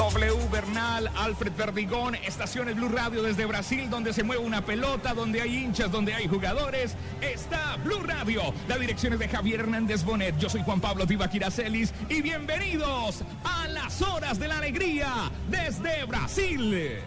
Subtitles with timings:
[0.00, 5.42] W Bernal, Alfred Perdigón, Estaciones Blue Radio desde Brasil, donde se mueve una pelota, donde
[5.42, 6.96] hay hinchas, donde hay jugadores.
[7.20, 8.54] Está Blue Radio.
[8.66, 10.38] La dirección es de Javier Hernández Bonet.
[10.38, 16.98] Yo soy Juan Pablo Tibaquiracelis y bienvenidos a las horas de la alegría desde Brasil.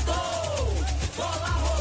[0.00, 1.79] Comenzó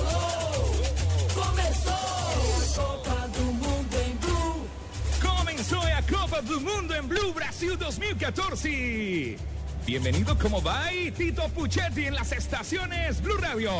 [6.50, 9.38] del Mundo en Blue Brasil 2014.
[9.86, 10.92] Bienvenido, ¿cómo va?
[10.92, 13.72] Y Tito Puchetti en las estaciones Blue Radio.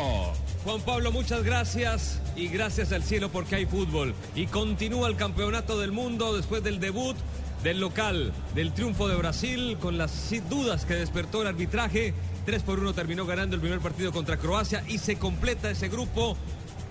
[0.62, 4.14] Juan Pablo, muchas gracias y gracias al cielo porque hay fútbol.
[4.36, 7.16] Y continúa el campeonato del mundo después del debut
[7.64, 12.14] del local, del triunfo de Brasil, con las dudas que despertó el arbitraje.
[12.46, 16.36] 3 por 1 terminó ganando el primer partido contra Croacia y se completa ese grupo.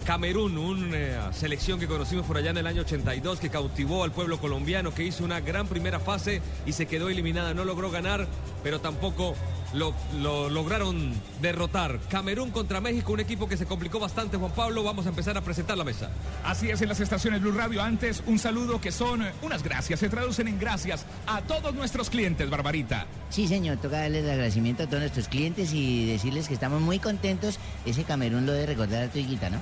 [0.06, 4.40] Camerún, una selección que conocimos por allá en el año 82, que cautivó al pueblo
[4.40, 7.54] colombiano, que hizo una gran primera fase y se quedó eliminada.
[7.54, 8.28] No logró ganar,
[8.64, 9.36] pero tampoco
[9.74, 12.00] lo, lo lograron derrotar.
[12.10, 14.84] Camerún contra México, un equipo que se complicó bastante, Juan Pablo.
[14.84, 16.10] Vamos a empezar a presentar la mesa.
[16.44, 17.82] Así es en las estaciones Blue Radio.
[17.82, 22.10] Antes, un saludo que son eh, unas gracias, se traducen en gracias a todos nuestros
[22.10, 23.06] clientes, Barbarita.
[23.30, 27.00] Sí, señor, toca darles el agradecimiento a todos nuestros clientes y decirles que estamos muy
[27.00, 27.60] contentos.
[27.86, 29.62] Ese Camerún lo de recordar a tu hijita, ¿no?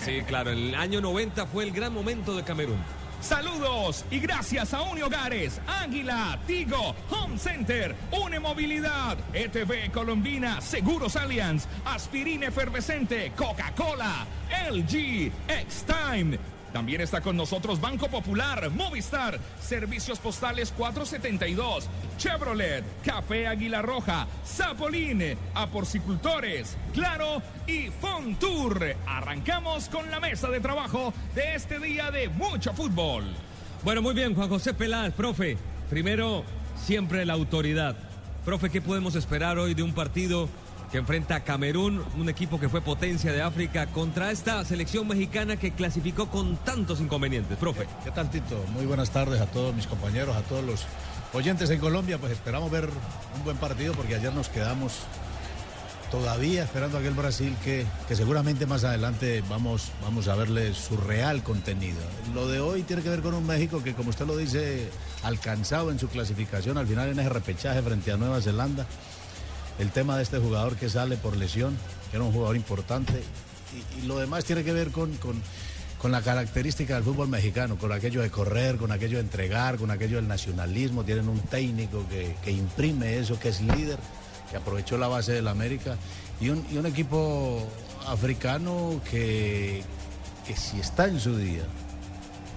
[0.00, 2.78] Sí, claro, el año 90 fue el gran momento de Camerún.
[3.20, 11.16] Saludos y gracias a Uni Hogares, Águila, Tigo, Home Center, Une Movilidad, ETV Colombina, Seguros
[11.16, 14.26] Allianz, Aspirina Efervescente, Coca-Cola,
[14.70, 16.55] LG, X-Time.
[16.72, 25.22] También está con nosotros Banco Popular, Movistar, Servicios Postales 472, Chevrolet, Café Águila Roja, Zapolín,
[25.54, 28.94] Aporcicultores, Claro y Fontour.
[29.06, 33.24] Arrancamos con la mesa de trabajo de este día de mucho fútbol.
[33.82, 35.56] Bueno, muy bien, Juan José Peláez, profe.
[35.88, 36.44] Primero,
[36.76, 37.96] siempre la autoridad.
[38.44, 40.48] Profe, ¿qué podemos esperar hoy de un partido
[40.90, 45.56] que enfrenta a Camerún, un equipo que fue potencia de África, contra esta selección mexicana
[45.56, 47.56] que clasificó con tantos inconvenientes?
[47.58, 47.86] Profe.
[48.04, 48.64] ¿Qué tal, Tito?
[48.72, 50.86] Muy buenas tardes a todos mis compañeros, a todos los
[51.32, 52.18] oyentes en Colombia.
[52.18, 52.88] Pues esperamos ver
[53.36, 55.00] un buen partido porque ayer nos quedamos
[56.10, 61.42] todavía esperando aquel Brasil que, que seguramente más adelante vamos, vamos a verle su real
[61.42, 61.98] contenido.
[62.32, 64.88] Lo de hoy tiene que ver con un México que, como usted lo dice,
[65.24, 68.86] alcanzado en su clasificación al final en ese repechaje frente a Nueva Zelanda.
[69.78, 71.76] El tema de este jugador que sale por lesión,
[72.10, 73.22] que era un jugador importante,
[74.02, 75.40] y, lo demás tiene que ver con, con,
[76.00, 79.90] con la característica del fútbol mexicano, con aquello de correr, con aquello de entregar, con
[79.90, 81.04] aquello del nacionalismo.
[81.04, 83.98] Tienen un técnico que, que imprime eso, que es líder
[84.50, 85.96] que aprovechó la base del América,
[86.40, 87.66] y un, y un equipo
[88.06, 89.82] africano que,
[90.46, 91.64] que si está en su día,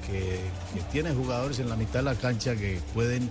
[0.06, 0.40] que,
[0.74, 3.30] que, tiene jugadores en la mitad de la cancha que pueden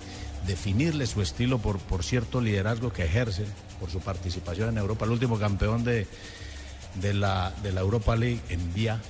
[0.48, 3.46] definirle su estilo por, por cierto liderazgo que ejercen,
[3.78, 6.08] por su participación en Europa, el último campeón de,
[7.00, 9.00] de, la, de la Europa League en Vía.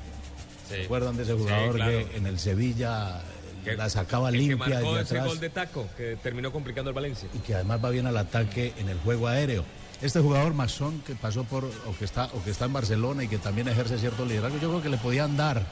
[0.68, 0.74] Sí.
[0.74, 1.90] ¿Se acuerdan de ese jugador Sí, claro.
[2.10, 3.22] que en el Sevilla
[3.64, 5.26] Que- la sacaba el que limpia marcó ese atrás?
[5.28, 7.28] gol de taco que terminó complicando el Valencia.
[7.34, 9.64] y que además va bien al ataque en el juego aéreo.
[10.02, 13.28] Este jugador masón que pasó por o que está o que está en Barcelona y
[13.28, 15.64] que también ejerce cierto liderazgo, yo creo que le podían dar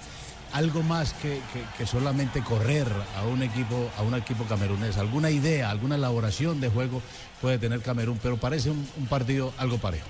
[0.52, 2.86] algo más que, que- que solamente correr
[3.18, 7.02] a un equipo a un equipo camerunés, alguna idea, alguna elaboración de juego
[7.40, 10.06] puede tener Camerún, pero parece un, un partido algo parejo.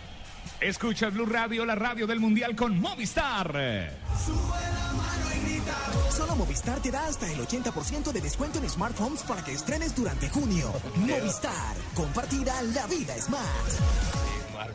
[0.60, 3.52] Escucha Blue Radio, la radio del Mundial con Movistar.
[6.10, 10.28] Solo Movistar te da hasta el 80% de descuento en smartphones para que estrenes durante
[10.28, 10.72] junio.
[10.96, 14.06] Movistar, compartida la vida smart.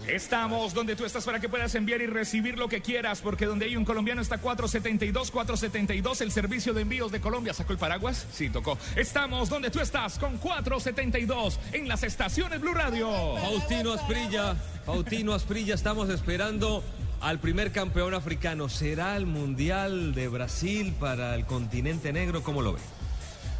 [0.07, 3.65] Estamos donde tú estás para que puedas enviar y recibir lo que quieras, porque donde
[3.65, 7.53] hay un colombiano está 472, 472, el servicio de envíos de Colombia.
[7.53, 8.25] ¿Sacó el paraguas?
[8.31, 8.77] Sí, tocó.
[8.95, 13.09] Estamos donde tú estás con 472 en las estaciones Blue Radio.
[13.37, 16.83] Faustino Asprilla, Faustino Asprilla, estamos esperando
[17.21, 18.69] al primer campeón africano.
[18.69, 22.43] ¿Será el Mundial de Brasil para el continente negro?
[22.43, 22.79] ¿Cómo lo ve?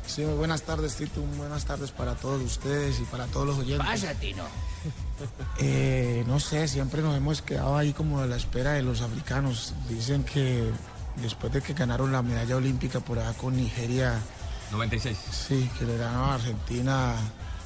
[0.08, 1.22] Sí, buenas tardes, Tito.
[1.38, 3.86] Buenas tardes para todos ustedes y para todos los oyentes.
[3.88, 4.44] Pasa, Tino.
[5.60, 9.76] Eh, no sé, siempre nos hemos quedado ahí como a la espera de los africanos.
[9.88, 10.64] Dicen que
[11.22, 14.20] después de que ganaron la medalla olímpica por allá con Nigeria,
[14.72, 15.16] 96.
[15.32, 17.14] sí, que le ganaron a Argentina,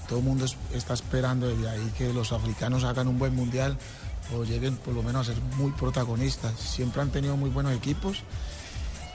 [0.09, 3.77] todo el mundo es- está esperando desde ahí que los africanos hagan un buen mundial
[4.33, 6.59] o lleguen por lo menos a ser muy protagonistas.
[6.59, 8.23] Siempre han tenido muy buenos equipos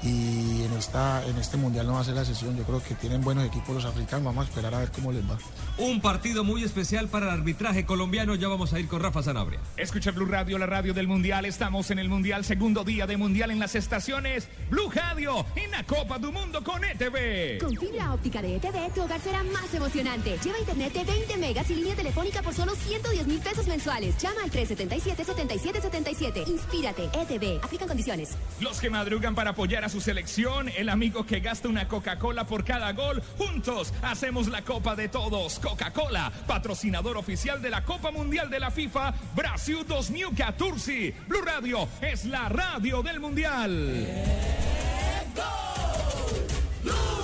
[0.02, 2.56] y en, esta, en este mundial no va a ser la sesión.
[2.56, 4.24] Yo creo que tienen buenos equipos los africanos.
[4.24, 5.36] Vamos a esperar a ver cómo les va.
[5.78, 8.34] Un partido muy especial para el arbitraje colombiano.
[8.34, 9.60] Ya vamos a ir con Rafa Sanabria.
[9.76, 11.44] Escucha Blue Radio, la radio del Mundial.
[11.44, 14.48] Estamos en el Mundial, segundo día de Mundial en las estaciones.
[14.70, 17.58] Blue Radio, en la Copa del Mundo con ETV.
[17.60, 20.38] Con fibra óptica de ETV, tu hogar será más emocionante.
[20.42, 24.16] Lleva internet de 20 megas y línea telefónica por solo 110 mil pesos mensuales.
[24.18, 26.48] Llama al 377-7777.
[26.48, 27.62] Inspírate, ETV.
[27.62, 28.30] Aplican condiciones.
[28.60, 32.64] Los que madrugan para apoyar a su selección, el amigo que gasta una Coca-Cola por
[32.64, 33.22] cada gol.
[33.36, 35.58] Juntos hacemos la Copa de Todos.
[35.58, 41.14] Coca-Cola, patrocinador oficial de la Copa Mundial de la FIFA Brasil 2014.
[41.26, 44.06] Blue Radio es la radio del Mundial.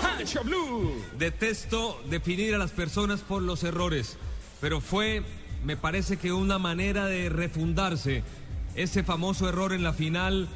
[0.02, 1.04] Hacho Blue.
[1.18, 4.16] Detesto definir a las personas por los errores,
[4.60, 5.22] pero fue,
[5.64, 8.24] me parece que una manera de refundarse
[8.74, 10.48] ese famoso error en la final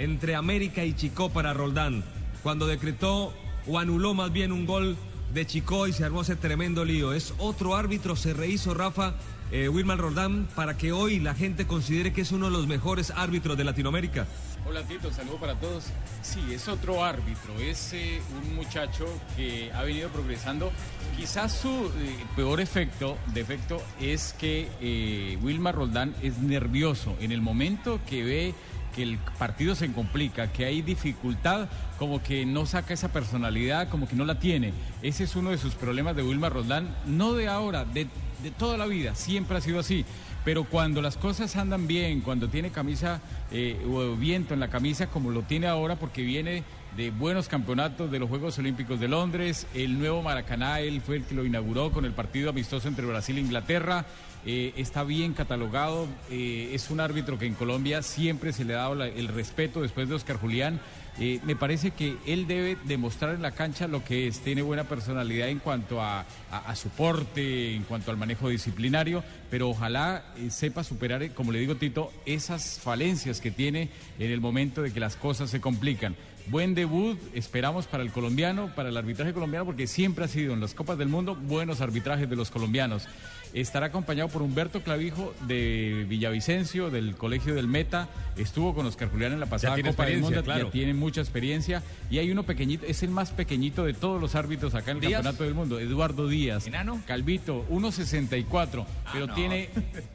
[0.00, 2.02] entre América y Chicó para Roldán,
[2.42, 3.34] cuando decretó
[3.66, 4.96] o anuló más bien un gol
[5.34, 7.12] de Chicó y se armó ese tremendo lío.
[7.12, 9.14] Es otro árbitro, se rehizo Rafa
[9.52, 13.10] eh, Wilman Roldán para que hoy la gente considere que es uno de los mejores
[13.10, 14.26] árbitros de Latinoamérica.
[14.66, 15.84] Hola Tito, saludo para todos.
[16.22, 19.06] Sí, es otro árbitro, es eh, un muchacho
[19.36, 20.70] que ha venido progresando.
[21.16, 27.16] Quizás su eh, peor efecto, defecto, es que eh, Wilmar Roldán es nervioso.
[27.20, 28.54] En el momento que ve
[28.94, 34.08] que el partido se complica, que hay dificultad, como que no saca esa personalidad, como
[34.08, 34.72] que no la tiene.
[35.02, 38.06] Ese es uno de sus problemas de Wilmar Roldán, no de ahora, de,
[38.42, 40.04] de toda la vida, siempre ha sido así.
[40.44, 43.20] Pero cuando las cosas andan bien, cuando tiene camisa
[43.50, 46.64] eh, o viento en la camisa, como lo tiene ahora, porque viene
[46.96, 51.24] de buenos campeonatos de los Juegos Olímpicos de Londres, el nuevo Maracaná, él fue el
[51.24, 54.06] que lo inauguró con el partido amistoso entre Brasil e Inglaterra,
[54.46, 58.78] eh, está bien catalogado, eh, es un árbitro que en Colombia siempre se le ha
[58.78, 60.80] dado el respeto después de Oscar Julián.
[61.18, 64.84] Eh, me parece que él debe demostrar en la cancha lo que es, tiene buena
[64.84, 66.24] personalidad en cuanto a, a-
[66.66, 71.74] a su porte, en cuanto al manejo disciplinario, pero ojalá sepa superar, como le digo
[71.74, 76.16] Tito, esas falencias que tiene en el momento de que las cosas se complican.
[76.46, 80.60] Buen debut, esperamos para el colombiano, para el arbitraje colombiano, porque siempre ha sido en
[80.60, 83.06] las Copas del Mundo buenos arbitrajes de los colombianos.
[83.54, 88.08] Estará acompañado por Humberto Clavijo de Villavicencio, del Colegio del Meta.
[88.36, 90.66] Estuvo con Oscar Julián en la pasada Copa del Mundo, claro.
[90.66, 91.82] ya tiene mucha experiencia.
[92.10, 95.00] Y hay uno pequeñito, es el más pequeñito de todos los árbitros acá en el
[95.00, 95.22] ¿Díaz?
[95.22, 96.66] Campeonato del Mundo, Eduardo Díaz.
[96.66, 97.02] ¿Enano?
[97.06, 99.34] Calvito, 1.64, pero no.
[99.34, 99.68] tiene,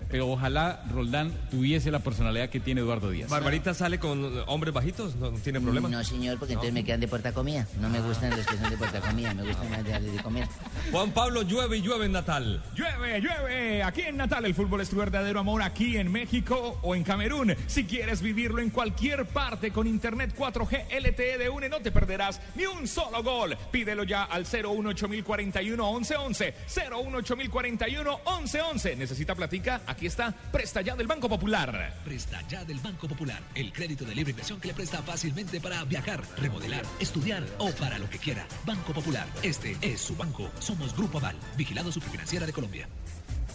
[0.09, 3.29] pero ojalá Roldán tuviese la personalidad que tiene Eduardo Díaz.
[3.29, 5.15] ¿Barbarita sale con hombres bajitos?
[5.15, 5.89] ¿No tiene problema?
[5.89, 7.67] No, señor, porque entonces me quedan de puerta comida.
[7.81, 10.47] No me gustan los que son de puerta comida, me gustan más de de comer.
[10.91, 12.61] Juan Pablo llueve y llueve en Natal.
[12.75, 13.83] Llueve, llueve.
[13.83, 15.62] Aquí en Natal el fútbol es tu verdadero amor.
[15.62, 17.56] Aquí en México o en Camerún.
[17.68, 22.42] Si quieres vivirlo en cualquier parte con internet 4G LTE de UNE, no te perderás
[22.56, 23.57] ni un solo gol.
[23.72, 26.54] Pídelo ya al 01841 1111.
[26.68, 28.95] 01841 1111.
[28.95, 29.81] ¿Necesita platica?
[29.88, 30.31] Aquí está.
[30.31, 31.95] Presta ya del Banco Popular.
[32.04, 35.83] Presta ya del Banco Popular, el crédito de libre inversión que le presta fácilmente para
[35.86, 38.45] viajar, remodelar, estudiar o para lo que quiera.
[38.66, 40.50] Banco Popular, este es su banco.
[40.60, 42.88] Somos Grupo Aval, vigilado superfinanciera de Colombia.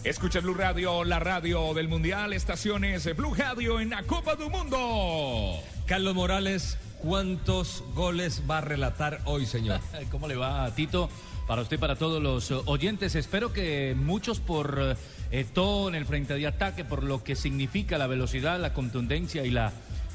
[0.03, 2.33] Escucha Blue Radio, la radio del Mundial.
[2.33, 5.59] Estaciones Blue Radio en la Copa del Mundo.
[5.85, 9.79] Carlos Morales, ¿cuántos goles va a relatar hoy, señor?
[10.09, 11.07] ¿Cómo le va, Tito?
[11.47, 14.97] Para usted y para todos los eh, oyentes, espero que muchos por
[15.29, 19.45] eh, todo en el frente de ataque, por lo que significa la velocidad, la contundencia
[19.45, 19.71] y la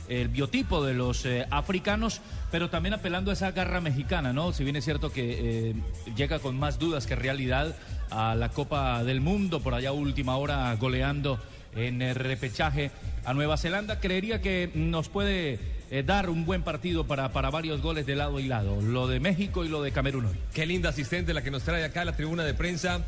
[0.09, 4.53] el biotipo de los eh, africanos, pero también apelando a esa garra mexicana, ¿no?
[4.53, 5.75] Si bien es cierto que eh,
[6.15, 7.75] llega con más dudas que realidad
[8.11, 11.39] a la Copa del Mundo, por allá última hora goleando
[11.75, 12.91] en el repechaje
[13.25, 15.59] a Nueva Zelanda, creería que nos puede
[15.91, 19.21] eh, dar un buen partido para, para varios goles de lado y lado, lo de
[19.21, 20.37] México y lo de Camerún hoy.
[20.55, 23.01] Qué linda asistente la que nos trae acá a la tribuna de prensa.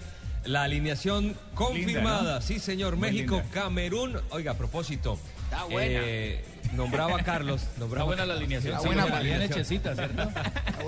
[0.44, 2.36] La alineación confirmada.
[2.36, 2.40] ¿no?
[2.40, 2.96] Sí, señor.
[2.96, 3.50] Muy México, linda.
[3.52, 4.16] Camerún.
[4.30, 5.18] Oiga, a propósito.
[5.44, 6.00] Está buena.
[6.04, 7.62] eh, nombraba a Carlos.
[7.78, 8.74] Nombraba Está buena la alineación.
[8.74, 10.30] Está sí, buena la alineación hechecita, ¿cierto?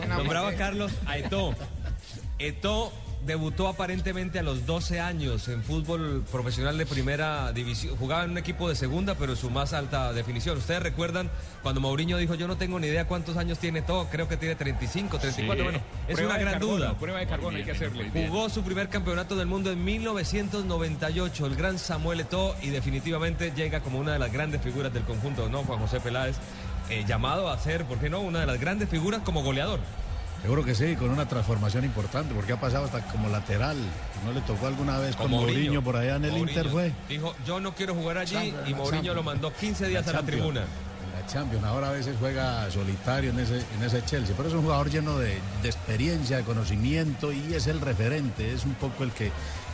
[0.09, 1.55] Nombraba a Carlos a Eto'o.
[2.39, 2.93] Eto'o
[3.27, 7.97] debutó aparentemente a los 12 años en fútbol profesional de primera división.
[7.97, 10.59] Jugaba en un equipo de segunda, pero en su más alta definición.
[10.59, 11.31] Ustedes recuerdan
[11.63, 14.55] cuando Mourinho dijo, yo no tengo ni idea cuántos años tiene Eto'o, creo que tiene
[14.55, 16.99] 35, 34, bueno, es Prueba una gran carbono, duda.
[16.99, 18.11] Prueba de carbono hay que hacerle.
[18.29, 23.81] Jugó su primer campeonato del mundo en 1998, el gran Samuel Eto'o, y definitivamente llega
[23.81, 25.63] como una de las grandes figuras del conjunto, ¿no?
[25.65, 26.37] Juan José Peláez,
[26.89, 29.81] eh, llamado a ser, ¿por qué no?, una de las grandes figuras como goleador.
[30.43, 33.77] Seguro que sí, con una transformación importante, porque ha pasado hasta como lateral.
[34.25, 36.93] ¿No le tocó alguna vez con Mourinho por allá en el Mourinho Inter fue?
[37.09, 40.23] Dijo, yo no quiero jugar allí, Champions, y Mourinho lo mandó 15 días a la
[40.23, 40.61] tribuna.
[40.61, 41.65] En la Champions.
[41.65, 44.35] Ahora a veces juega solitario en ese, en ese Chelsea.
[44.37, 48.53] Pero es un jugador lleno de, de experiencia, de conocimiento y es el referente.
[48.53, 49.31] Es un poco el que,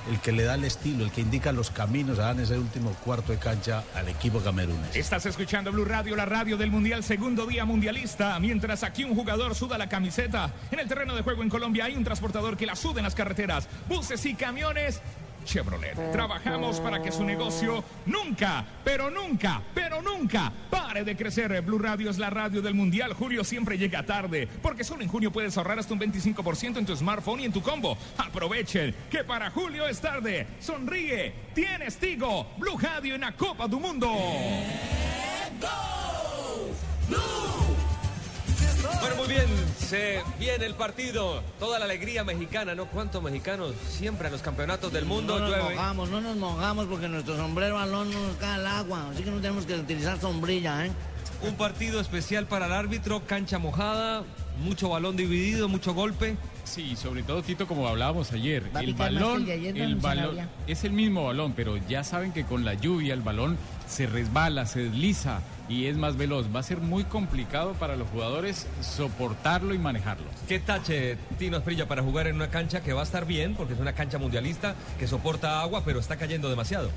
[0.09, 2.93] el que le da el estilo, el que indica los caminos a en ese último
[3.05, 4.95] cuarto de cancha al equipo camerunés.
[4.95, 8.39] Estás escuchando Blue Radio, la radio del Mundial, segundo día mundialista.
[8.41, 10.53] Mientras aquí un jugador suda la camiseta.
[10.71, 13.15] En el terreno de juego en Colombia hay un transportador que la suda en las
[13.15, 15.01] carreteras, buses y camiones.
[15.47, 15.95] Chevrolet.
[16.13, 21.63] Trabajamos para que su negocio nunca, pero nunca, pero nunca pare de crecer.
[21.63, 23.15] Blue Radio es la radio del Mundial.
[23.15, 26.97] Julio siempre llega tarde, porque solo en junio puedes ahorrar hasta un 25% en tu
[26.97, 27.97] smartphone y en tu combo.
[28.19, 30.47] Aprovechen que para julio es tarde.
[30.61, 32.49] Sonríe, tienes Tigo.
[32.59, 34.13] Blue Radio en la Copa do Mundo.
[39.01, 39.47] Bueno, muy bien,
[39.79, 42.87] se viene el partido, toda la alegría mexicana, ¿no?
[42.87, 45.75] ¿Cuántos mexicanos siempre en los campeonatos del mundo No nos llueve?
[45.75, 49.11] mojamos, no nos mojamos porque nuestro sombrero balón no nos cae el agua.
[49.13, 50.91] Así que no tenemos que utilizar sombrilla, ¿eh?
[51.43, 54.25] Un partido especial para el árbitro, cancha mojada,
[54.65, 56.37] mucho balón dividido, mucho golpe.
[56.65, 60.93] Sí, sobre todo Tito, como hablábamos ayer, ¿Va a el balón, el balón es el
[60.93, 65.41] mismo balón, pero ya saben que con la lluvia el balón se resbala, se desliza
[65.69, 66.47] y es más veloz.
[66.55, 70.27] Va a ser muy complicado para los jugadores soportarlo y manejarlo.
[70.49, 73.75] ¿Qué tache Tino Esprilla para jugar en una cancha que va a estar bien, porque
[73.75, 76.91] es una cancha mundialista que soporta agua, pero está cayendo demasiado?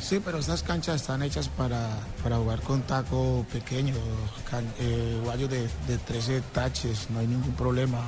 [0.00, 1.90] Sí, pero estas canchas están hechas para,
[2.22, 3.94] para jugar con taco pequeño,
[4.48, 7.98] can- eh, guayos de, de 13 taches, no hay ningún problema.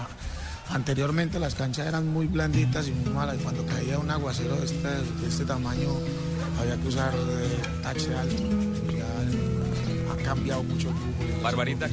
[0.68, 3.38] Anteriormente las canchas eran muy blanditas y muy malas.
[3.40, 5.88] y Cuando caía un aguacero de este, de este tamaño
[6.60, 8.42] había que usar eh, tache alto.
[10.30, 11.42] Cambiado mucho el fútbol.
[11.42, 11.88] Barbarita,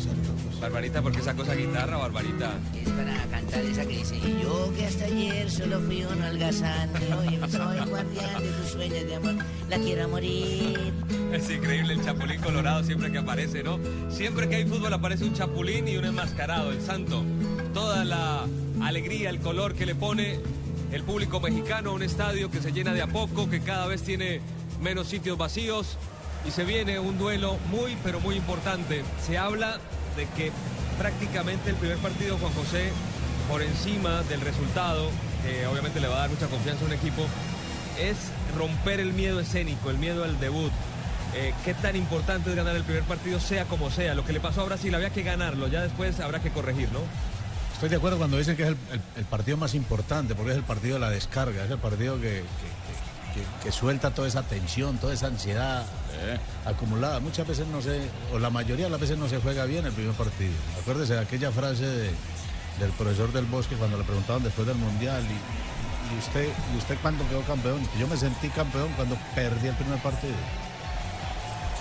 [0.62, 2.51] Barbarita, porque sacó esa guitarra, Barbarita?
[2.79, 6.91] Es para cantar esa que dice, "Y yo que hasta ayer solo fui un holgazán,
[7.17, 9.36] hoy soy guardián de tus sueños de amor,
[9.67, 10.94] la quiero morir.
[11.34, 13.79] Es increíble el chapulín colorado siempre que aparece, ¿no?
[14.12, 17.24] Siempre que hay fútbol aparece un chapulín y un enmascarado, el santo.
[17.74, 18.46] Toda la
[18.84, 20.39] alegría, el color que le pone
[20.91, 24.03] el público mexicano a un estadio que se llena de a poco, que cada vez
[24.03, 24.41] tiene
[24.79, 25.98] menos sitios vacíos
[26.48, 29.04] y se viene un duelo muy, pero muy importante.
[29.25, 29.80] Se habla
[30.16, 30.51] de que
[30.98, 32.89] prácticamente el primer partido, Juan José,
[33.50, 35.10] por encima del resultado,
[35.44, 37.25] que obviamente le va a dar mucha confianza a un equipo,
[38.00, 38.16] es
[38.58, 40.72] romper el miedo escénico, el miedo al debut.
[41.36, 44.16] Eh, ¿Qué tan importante es ganar el primer partido, sea como sea?
[44.16, 47.00] Lo que le pasó a Brasil había que ganarlo, ya después habrá que corregir, ¿no?
[47.74, 50.96] Estoy de acuerdo cuando dicen que es el, partido más importante, porque es el partido
[50.96, 52.44] de la descarga, es el partido que-
[53.62, 57.20] que suelta toda esa tensión, toda esa ansiedad eh, acumulada.
[57.20, 58.00] Muchas veces no se,
[58.34, 60.54] o la mayoría de las veces no se juega bien el primer partido.
[60.82, 62.12] Acuérdese de aquella frase de-
[62.80, 66.96] del profesor del Bosque cuando le preguntaban después del Mundial, y, y usted, ¿y usted
[67.02, 67.80] cuándo quedó campeón?
[68.00, 70.36] Yo me sentí campeón cuando perdí el primer partido.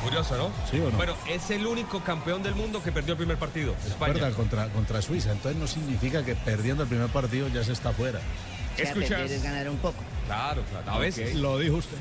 [0.02, 0.50] Curioso, ¿no?
[0.70, 0.96] Sí o no.
[0.96, 4.30] Bueno, es el único campeón del mundo que perdió el primer partido, España.
[4.30, 5.32] Contra, contra Suiza.
[5.32, 8.20] Entonces no significa que perdiendo el primer partido ya se está fuera.
[8.74, 9.42] O sea, Escuchas.
[9.42, 9.96] ganar un poco.
[10.26, 10.90] Claro, claro.
[10.92, 11.34] A veces.
[11.34, 11.96] Lo dijo usted.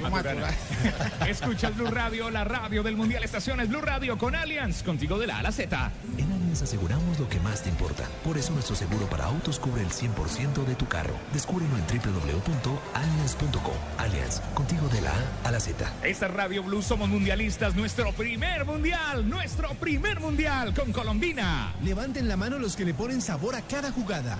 [1.28, 3.22] Escuchas Blue Radio, la radio del Mundial.
[3.22, 5.92] Estaciones Blue Radio con Allianz, contigo de la A a la Z.
[6.16, 8.04] En Allianz aseguramos lo que más te importa.
[8.24, 11.14] Por eso nuestro seguro para autos cubre el 100% de tu carro.
[11.32, 13.74] Descúbrelo en www.allianz.com.
[13.98, 15.92] Allianz, contigo de la A a la Z.
[16.02, 17.74] Esta es Radio Blue, somos mundialistas.
[17.74, 21.74] Nuestro primer mundial, nuestro primer mundial con Colombina.
[21.82, 24.38] Levanten la mano los que le ponen sabor a cada jugada.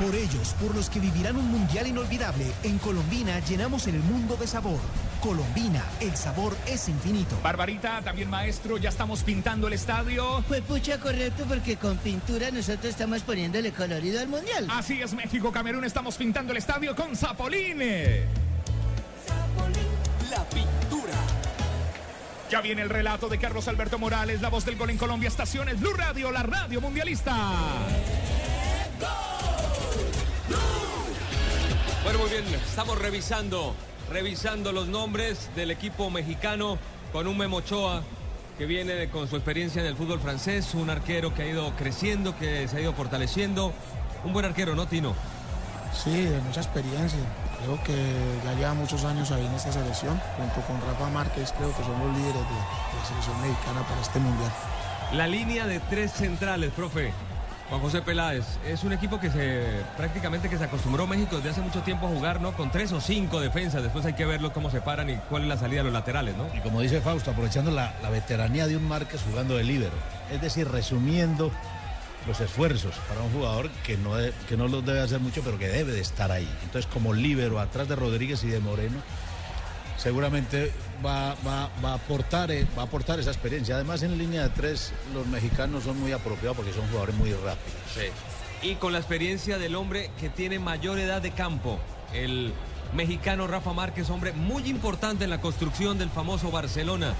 [0.00, 4.46] Por ellos, por los que vivirán un mundial inolvidable, en Colombina llenamos el mundo de
[4.46, 4.78] sabor.
[5.22, 7.38] Colombina, el sabor es infinito.
[7.42, 10.44] Barbarita, también maestro, ya estamos pintando el estadio.
[10.48, 14.68] Pues pucha, correcto, porque con pintura nosotros estamos poniéndole colorido al mundial.
[14.70, 17.78] Así es, México, Camerún, estamos pintando el estadio con Zapolín.
[17.78, 17.86] La
[20.50, 21.14] pintura.
[22.50, 25.80] Ya viene el relato de Carlos Alberto Morales, la voz del gol en Colombia, estaciones
[25.80, 27.34] Blue Radio, la radio mundialista.
[32.16, 33.74] Bueno, muy bien, estamos revisando,
[34.10, 36.78] revisando los nombres del equipo mexicano
[37.12, 38.02] con un Memo Ochoa
[38.56, 42.34] que viene con su experiencia en el fútbol francés, un arquero que ha ido creciendo,
[42.38, 43.70] que se ha ido fortaleciendo.
[44.24, 45.14] Un buen arquero, ¿no, Tino?
[45.92, 47.18] Sí, de mucha experiencia.
[47.62, 47.94] Creo que
[48.44, 50.18] ya lleva muchos años ahí en esta selección.
[50.38, 54.00] Junto con Rafa Márquez, creo que son los líderes de, de la selección mexicana para
[54.00, 54.52] este mundial.
[55.12, 57.12] La línea de tres centrales, profe.
[57.68, 59.64] Juan José Peláez, es un equipo que se
[59.96, 62.52] prácticamente que se acostumbró México desde hace mucho tiempo a jugar, ¿no?
[62.52, 63.82] Con tres o cinco defensas.
[63.82, 66.36] Después hay que verlos cómo se paran y cuál es la salida de los laterales,
[66.36, 66.46] ¿no?
[66.56, 69.94] Y como dice Fausto, aprovechando la, la veteranía de un Márquez jugando de líbero.
[70.30, 71.50] Es decir, resumiendo
[72.28, 74.12] los esfuerzos para un jugador que no,
[74.48, 76.48] que no los debe hacer mucho, pero que debe de estar ahí.
[76.62, 78.98] Entonces, como líbero atrás de Rodríguez y de Moreno,
[79.96, 80.72] seguramente
[81.04, 83.74] va, va, va, a aportar, eh, va aportar esa experiencia.
[83.74, 87.80] Además, en línea de tres, los mexicanos son muy apropiados porque son jugadores muy rápidos.
[87.94, 88.06] Sí.
[88.62, 91.78] Y con la experiencia del hombre que tiene mayor edad de campo,
[92.12, 92.52] el
[92.94, 97.14] mexicano Rafa Márquez, hombre muy importante en la construcción del famoso Barcelona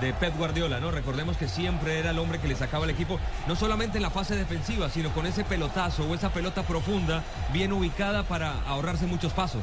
[0.00, 0.90] de Pep Guardiola, ¿no?
[0.90, 4.10] Recordemos que siempre era el hombre que le sacaba el equipo, no solamente en la
[4.10, 9.32] fase defensiva, sino con ese pelotazo o esa pelota profunda, bien ubicada para ahorrarse muchos
[9.32, 9.62] pasos.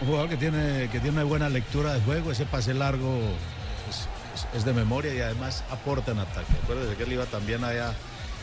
[0.00, 3.18] Un jugador que tiene, que tiene una buena lectura de juego, ese pase largo
[3.88, 6.52] es, es, es de memoria y además aporta en ataque.
[6.62, 7.92] Acuérdese que él iba también allá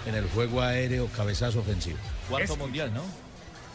[0.05, 1.97] en el juego aéreo, cabezazo ofensivo.
[2.29, 3.01] Cuarto Es- mundial, ¿no?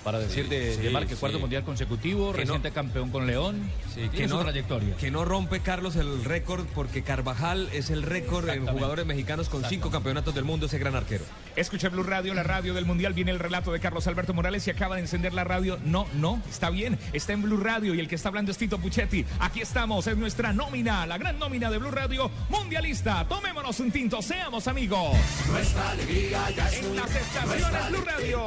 [0.04, 1.40] Para decir Sí, de, de sí, cuarto sí.
[1.40, 3.71] mundial consecutivo, Que reciente no- campeón con León.
[3.94, 4.97] Sí, Tiene su trayectoria.
[4.97, 9.64] Que no rompe Carlos el récord porque Carvajal es el récord en jugadores mexicanos con
[9.64, 11.25] cinco campeonatos del mundo, ese gran arquero.
[11.54, 13.12] Escucha Blue Radio, la radio del Mundial.
[13.12, 15.78] Viene el relato de Carlos Alberto Morales y acaba de encender la radio.
[15.85, 16.99] No, no, está bien.
[17.12, 19.25] Está en Blue Radio y el que está hablando es Tito Puchetti.
[19.38, 23.25] Aquí estamos, es nuestra nómina, la gran nómina de Blue Radio Mundialista.
[23.28, 25.16] Tomémonos un tinto, seamos amigos.
[25.50, 28.47] Nuestra alegría ya es En las estaciones Blue Radio.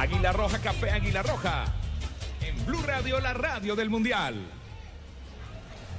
[0.00, 1.66] Águila Roja, Café Águila Roja.
[2.40, 4.34] En Blue Radio, la radio del Mundial.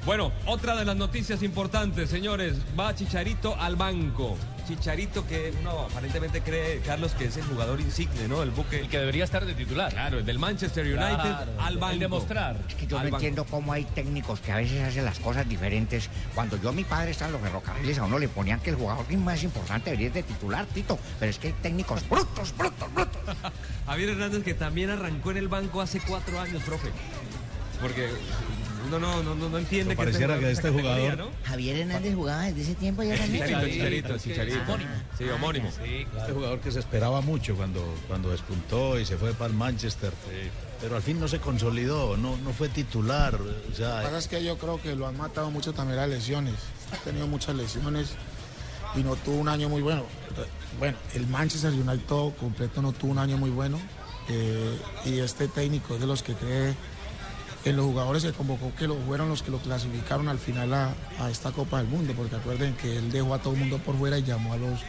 [0.07, 4.39] Bueno, otra de las noticias importantes, señores, va Chicharito al banco.
[4.67, 8.41] Chicharito que uno aparentemente cree, Carlos, que es el jugador insigne, ¿no?
[8.43, 8.79] El buque.
[8.81, 9.91] El que debería estar de titular.
[9.91, 11.99] Claro, el del Manchester United Claro, al el banco.
[11.99, 12.57] demostrar.
[12.69, 13.17] Es que yo Al no banco.
[13.17, 16.09] entiendo cómo hay técnicos que a veces hacen las cosas diferentes.
[16.35, 19.05] Cuando yo, mi padre, estaba en los ferrocarriles, a uno le ponían que el jugador
[19.17, 20.97] más importante debería ser de titular, Tito.
[21.19, 23.21] Pero es que hay técnicos brutos, brutos, brutos.
[23.85, 26.89] Javier Hernández que también arrancó en el banco hace cuatro años, profe.
[27.81, 28.09] Porque
[28.87, 32.61] uno no, no, no, no entiende No, pareciera que este jugador- Javier Hernández jugaba desde
[32.61, 33.43] ese tiempo ya también.
[33.45, 34.59] Chicharito, Chicharito, Chicharito.
[34.61, 34.89] Homónimo.
[35.17, 35.67] Sí, homónimo.
[35.69, 40.11] Este jugador que se esperaba mucho cuando, cuando despuntó y se fue para el Manchester.
[40.81, 43.35] Pero al fin no se consolidó, no, no fue titular.
[43.35, 46.09] O Lo que pasa es que yo creo que lo han matado mucho también las
[46.09, 46.55] lesiones.
[46.91, 48.13] Ha tenido muchas lesiones
[48.95, 50.03] y no tuvo un año muy bueno.
[50.79, 53.79] Bueno, el Manchester United todo completo no tuvo un año muy bueno.
[54.29, 56.73] eh, y este técnico es de los que cree
[57.65, 60.93] en los jugadores que convocó que lo, fueron los que lo clasificaron al final a,
[61.19, 63.95] a esta Copa del Mundo, porque acuerden que él dejó a todo el mundo por
[63.97, 64.79] fuera y llamó a los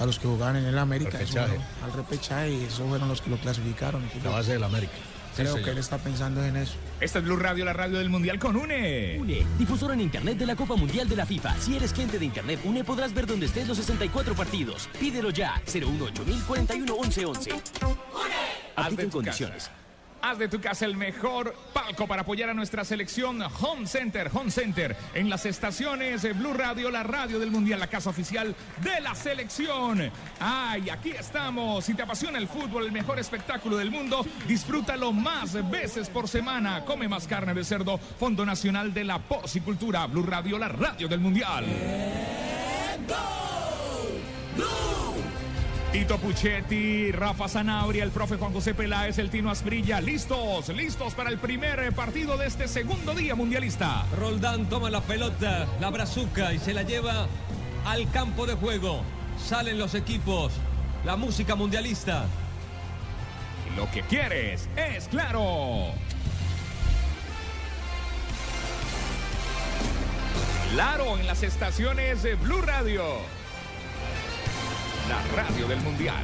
[0.00, 3.30] a los que jugaban en el América, eso al repechaje y esos fueron los que
[3.30, 4.08] lo clasificaron.
[4.22, 4.92] la base del América.
[5.34, 6.74] creo que él está pensando en eso.
[7.00, 9.18] Esta es Blue Radio, la radio del Mundial con UNE.
[9.20, 11.56] UNE, difusor en Internet de la Copa Mundial de la FIFA.
[11.60, 14.88] Si eres cliente de Internet UNE, podrás ver donde estés los 64 partidos.
[15.00, 17.50] Pídelo ya, 018 41 11 11.
[17.52, 19.64] Haz Aplica de en condiciones.
[19.64, 19.87] casa.
[20.20, 24.50] Haz de tu casa el mejor palco para apoyar a nuestra selección Home Center, Home
[24.50, 29.00] Center, en las estaciones de Blue Radio, la radio del Mundial, la casa oficial de
[29.00, 30.10] la selección.
[30.40, 31.84] Ay, aquí estamos.
[31.84, 36.84] Si te apasiona el fútbol, el mejor espectáculo del mundo, disfrútalo más veces por semana.
[36.84, 41.20] Come más carne de cerdo, Fondo Nacional de la Porcicultura, Blue Radio, la radio del
[41.20, 41.64] Mundial.
[45.92, 51.30] Tito Puchetti, Rafa Zanabria, el profe Juan José Peláez, el Tino Asprilla, listos, listos para
[51.30, 54.04] el primer eh, partido de este segundo día mundialista.
[54.18, 57.26] Roldán toma la pelota, la brazuca y se la lleva
[57.86, 59.00] al campo de juego.
[59.42, 60.52] Salen los equipos,
[61.06, 62.26] la música mundialista.
[63.74, 65.86] Lo que quieres es claro.
[70.74, 73.37] Claro, en las estaciones de Blue Radio.
[75.08, 76.22] La radio del Mundial.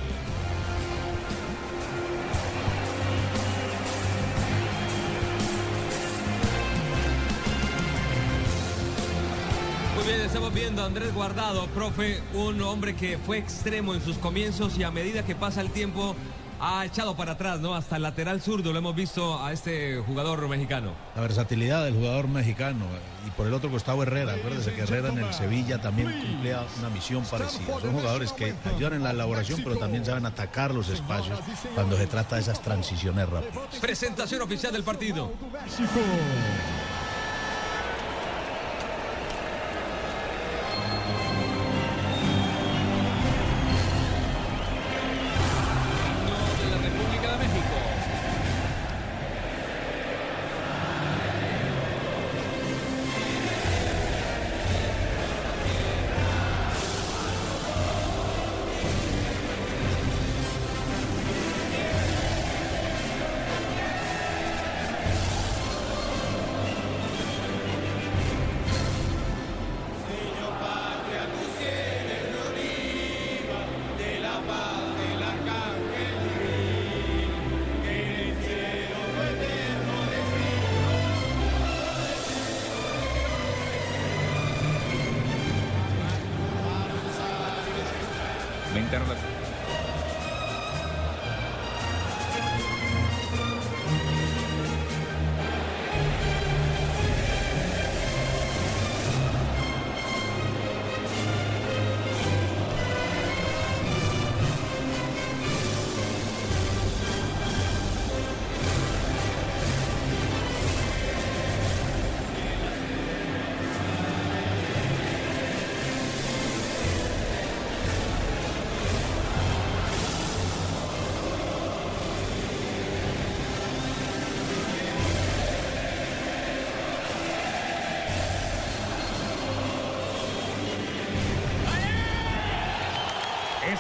[9.94, 14.18] Muy bien, estamos viendo a Andrés Guardado, profe, un hombre que fue extremo en sus
[14.18, 16.14] comienzos y a medida que pasa el tiempo
[16.61, 17.75] ha echado para atrás, ¿no?
[17.75, 20.93] Hasta el lateral zurdo lo hemos visto a este jugador mexicano.
[21.14, 22.87] La versatilidad del jugador mexicano.
[23.27, 24.35] Y por el otro costado Herrera.
[24.35, 27.81] Acuérdese que Herrera en el Sevilla también cumplía una misión parecida.
[27.81, 31.38] Son jugadores que ayudan en la elaboración, pero también saben atacar los espacios
[31.75, 33.77] cuando se trata de esas transiciones rápidas.
[33.81, 35.33] Presentación oficial del partido.
[35.67, 36.84] de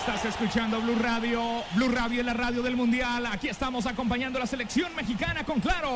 [0.06, 1.40] Estás escuchando Blue Radio.
[1.74, 3.24] Blue Radio es la radio del Mundial.
[3.24, 5.88] Aquí estamos acompañando a la selección mexicana con Claro.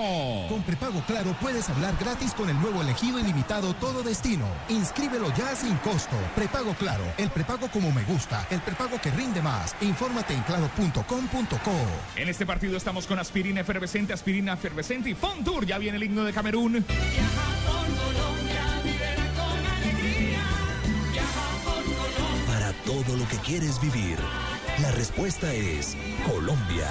[0.49, 4.47] Con prepago Claro puedes hablar gratis con el nuevo elegido ilimitado Todo Destino.
[4.71, 6.17] Inscríbelo ya sin costo.
[6.35, 9.77] Prepago Claro, el prepago como me gusta, el prepago que rinde más.
[9.83, 11.73] Infórmate en claro.com.co.
[12.17, 15.67] En este partido estamos con aspirina efervescente, aspirina efervescente y Fontour.
[15.67, 16.83] Ya viene el himno de Camerún.
[23.49, 24.19] Quieres vivir,
[24.83, 25.97] la respuesta es
[26.31, 26.87] Colombia.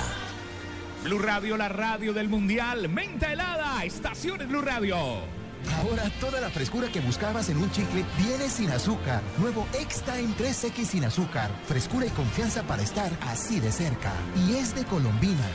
[1.04, 2.90] Blue Radio, la radio del Mundial.
[2.90, 4.98] Menta helada, estaciones Blue Radio.
[5.78, 9.22] Ahora toda la frescura que buscabas en un chicle viene sin azúcar.
[9.38, 11.52] Nuevo X-Time 3X sin azúcar.
[11.68, 14.12] Frescura y confianza para estar así de cerca.
[14.48, 15.48] Y es de Colombina.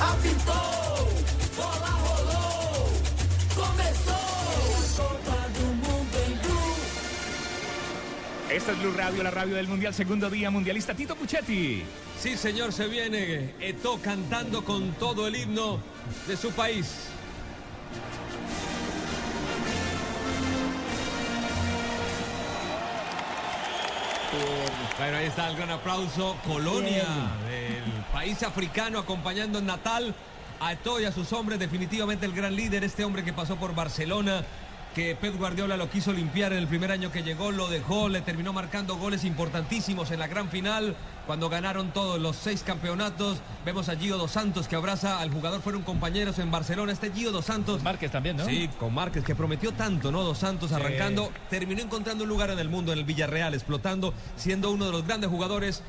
[0.00, 1.06] Apitou,
[1.54, 2.88] bola rolou,
[3.54, 5.39] começou
[8.52, 10.92] Esta es Blue Radio, la radio del Mundial, segundo día mundialista.
[10.92, 11.84] Tito Puchetti.
[12.18, 15.78] Sí, señor, se viene Eto cantando con todo el himno
[16.26, 17.06] de su país.
[24.98, 26.36] Bueno, ahí está el gran aplauso.
[26.44, 27.04] Colonia
[27.48, 30.12] del país africano acompañando en Natal
[30.58, 31.60] a Eto y a sus hombres.
[31.60, 34.42] Definitivamente el gran líder, este hombre que pasó por Barcelona,
[34.94, 38.22] que Pep Guardiola lo quiso limpiar en el primer año que llegó, lo dejó, le
[38.22, 43.38] terminó marcando goles importantísimos en la gran final, cuando ganaron todos los seis campeonatos.
[43.64, 46.92] Vemos a Gio Dos Santos que abraza al jugador, fueron compañeros en Barcelona.
[46.92, 47.82] Este Gio Dos Santos.
[47.82, 48.44] Márquez también, ¿no?
[48.44, 50.22] Sí, con Márquez, que prometió tanto, ¿no?
[50.22, 54.70] Dos Santos arrancando, terminó encontrando un lugar en el mundo, en el Villarreal, explotando, siendo
[54.72, 55.82] uno de los grandes jugadores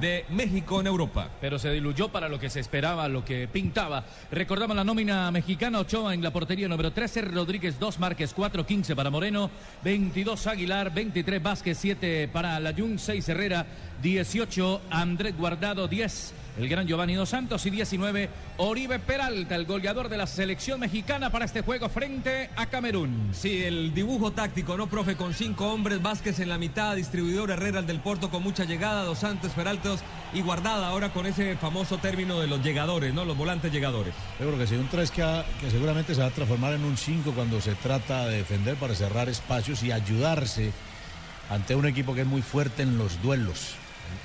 [0.00, 1.28] de México en Europa.
[1.40, 4.04] Pero se diluyó para lo que se esperaba, lo que pintaba.
[4.30, 8.96] Recordamos la nómina mexicana, Ochoa en la portería número 13, Rodríguez 2, Márquez 4, 15
[8.96, 9.50] para Moreno,
[9.82, 13.66] 22 Aguilar, 23 Vázquez, 7 para Layún, 6 Herrera,
[14.02, 20.08] 18 Andrés Guardado, 10 el gran Giovanni Dos Santos y 19 Oribe Peralta, el goleador
[20.08, 23.30] de la selección mexicana para este juego frente a Camerún.
[23.32, 25.16] Sí, el dibujo táctico, ¿no, profe?
[25.16, 29.02] Con cinco hombres, Vázquez en la mitad, distribuidor Herrera el del Porto con mucha llegada,
[29.04, 30.00] Dos Santos, Peraltos
[30.32, 33.24] y Guardada ahora con ese famoso término de los llegadores, ¿no?
[33.24, 34.14] Los volantes llegadores.
[34.38, 36.84] Yo creo que sí, un 3 que, ha- que seguramente se va a transformar en
[36.84, 40.72] un 5 cuando se trata de defender para cerrar espacios y ayudarse
[41.50, 43.74] ante un equipo que es muy fuerte en los duelos.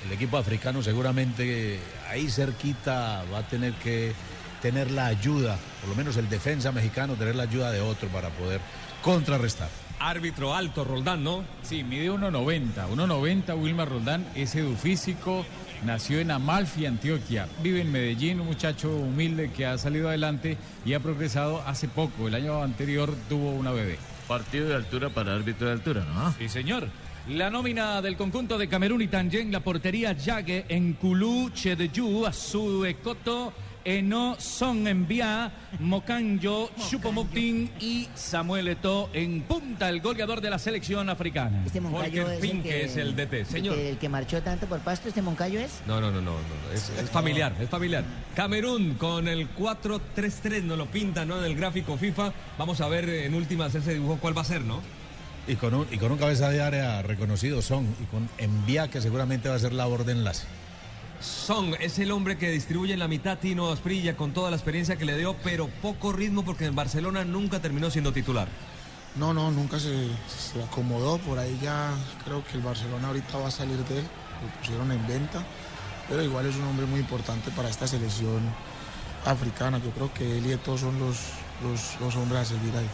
[0.04, 4.12] El, equipo africano seguramente ahí cerquita va a tener que
[4.60, 8.28] tener la ayuda, por lo menos el defensa mexicano, tener la ayuda de otro para
[8.30, 8.60] poder
[9.02, 9.68] contrarrestar.
[9.98, 11.44] Árbitro alto, Roldán, ¿no?
[11.62, 12.88] Sí, mide 1.90.
[12.88, 15.44] 1.90 Wilmar Roldán es edufísico,
[15.84, 17.46] nació en Amalfi, Antioquia.
[17.62, 22.28] Vive en Medellín, un muchacho humilde que ha salido adelante y ha progresado hace poco.
[22.28, 23.98] El año anterior tuvo una bebé.
[24.26, 26.32] Partido de altura para árbitro de altura, ¿no?
[26.38, 26.88] Sí, señor.
[27.30, 33.52] La nómina del conjunto de Camerún y Tangen, la portería Yague, Enkulu, Chedeyu, Azuekoto,
[33.84, 41.08] Eno, Son Envía, Mokanjo, Chupomuktin y Samuel Eto'o en punta, el goleador de la selección
[41.08, 41.62] africana.
[41.64, 43.44] Este Moncayo es el que, que es el DT.
[43.44, 43.78] Señor.
[43.78, 45.82] El que marchó tanto por Pasto, este Moncayo es.
[45.86, 48.02] No, no, no, no, no, Es, es familiar, es familiar.
[48.34, 51.38] Camerún con el 4-3-3, nos lo pinta, ¿no?
[51.38, 52.32] En el gráfico FIFA.
[52.58, 54.80] Vamos a ver en últimas ese dibujo cuál va a ser, ¿no?
[55.46, 59.00] Y con un, y con un cabeza de área reconocido son, y con envía que
[59.00, 60.46] seguramente va a ser labor de enlace.
[61.20, 64.96] Son es el hombre que distribuye en la mitad Tino Asprilla con toda la experiencia
[64.96, 68.48] que le dio, pero poco ritmo porque en Barcelona nunca terminó siendo titular.
[69.16, 71.18] No, no, nunca se, se acomodó.
[71.18, 71.92] Por ahí ya
[72.24, 74.04] creo que el Barcelona ahorita va a salir de él.
[74.42, 75.42] Lo pusieron en venta.
[76.08, 78.40] Pero igual es un hombre muy importante para esta selección
[79.24, 79.78] africana.
[79.78, 81.16] Yo creo que él y todos son los,
[81.62, 82.88] los, los hombres a seguir ahí.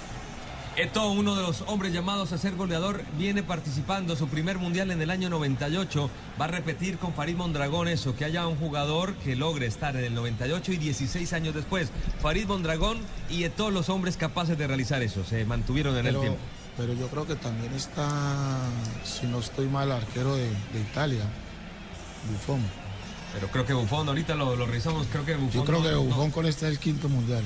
[0.76, 5.00] Eto, uno de los hombres llamados a ser goleador, viene participando su primer mundial en
[5.00, 6.10] el año 98.
[6.38, 10.04] Va a repetir con Farid Mondragón eso, que haya un jugador que logre estar en
[10.04, 11.88] el 98 y 16 años después.
[12.20, 12.98] Farid Mondragón
[13.30, 16.40] y Eto, los hombres capaces de realizar eso, se mantuvieron en Pero, el tiempo.
[16.76, 18.58] pero yo creo que también está,
[19.02, 21.22] si no estoy mal, arquero de, de Italia.
[22.30, 22.60] Bufón.
[23.32, 25.52] Pero creo que Bufón, ahorita lo, lo revisamos, creo que Bufón.
[25.52, 27.44] Yo creo no- que no- Bufón con este es el quinto mundial.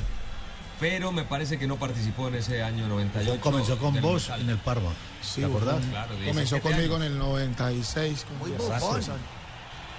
[0.81, 3.41] Pero me parece que no participó en ese año 98.
[3.41, 4.41] Comenzó con vos local.
[4.41, 4.91] en el Parma.
[5.23, 5.85] Sí, ¿Te acordás?
[5.91, 7.07] Claro, Comenzó 17 conmigo años.
[7.07, 8.27] en el 96.
[8.41, 8.87] Muy Exacto.
[8.87, 9.40] bufón.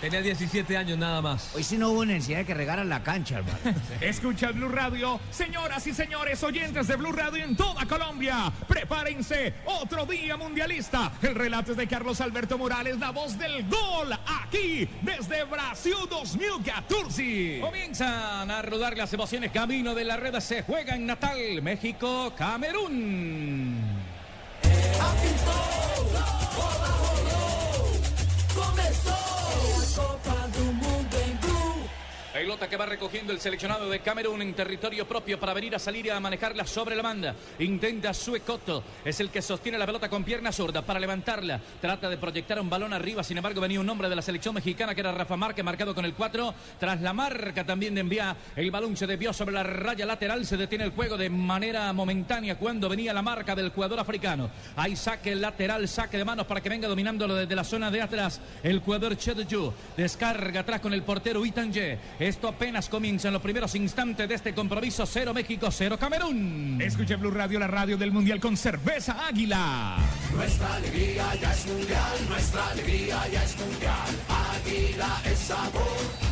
[0.01, 1.51] Tenía 17 años nada más.
[1.53, 3.79] Hoy sí no hubo necesidad de que regaran la cancha, hermano.
[4.01, 8.51] Escucha Blue Radio, señoras y señores oyentes de Blue Radio en toda Colombia.
[8.67, 11.11] Prepárense, otro día mundialista.
[11.21, 17.59] El relato es de Carlos Alberto Morales, la voz del gol, aquí desde Brasil 2014.
[17.61, 19.51] Comienzan a rodar las emociones.
[19.51, 24.01] Camino de la red se juega en Natal, México, Camerún.
[32.41, 36.07] Pelota que va recogiendo el seleccionado de Camerún en territorio propio para venir a salir
[36.07, 37.35] y a manejarla sobre la banda.
[37.59, 41.61] Intenta Suecoto, es el que sostiene la pelota con pierna zurda para levantarla.
[41.79, 44.95] Trata de proyectar un balón arriba, sin embargo venía un hombre de la selección mexicana
[44.95, 46.51] que era Rafa Márquez, marcado con el 4.
[46.79, 50.57] Tras la marca también de envía, el balón se desvió sobre la raya lateral, se
[50.57, 54.49] detiene el juego de manera momentánea cuando venía la marca del jugador africano.
[54.77, 58.41] Hay saque lateral, saque de manos para que venga dominándolo desde la zona de atrás.
[58.63, 61.99] El jugador Chedeju descarga atrás con el portero Itanje.
[62.31, 65.05] Esto apenas comienza en los primeros instantes de este compromiso.
[65.05, 66.79] Cero México, cero Camerún.
[66.81, 69.97] Escuche Blue Radio, la radio del mundial con cerveza águila.
[70.33, 74.09] Nuestra alegría ya es mundial, nuestra alegría ya es mundial.
[74.55, 75.83] Águila es sabor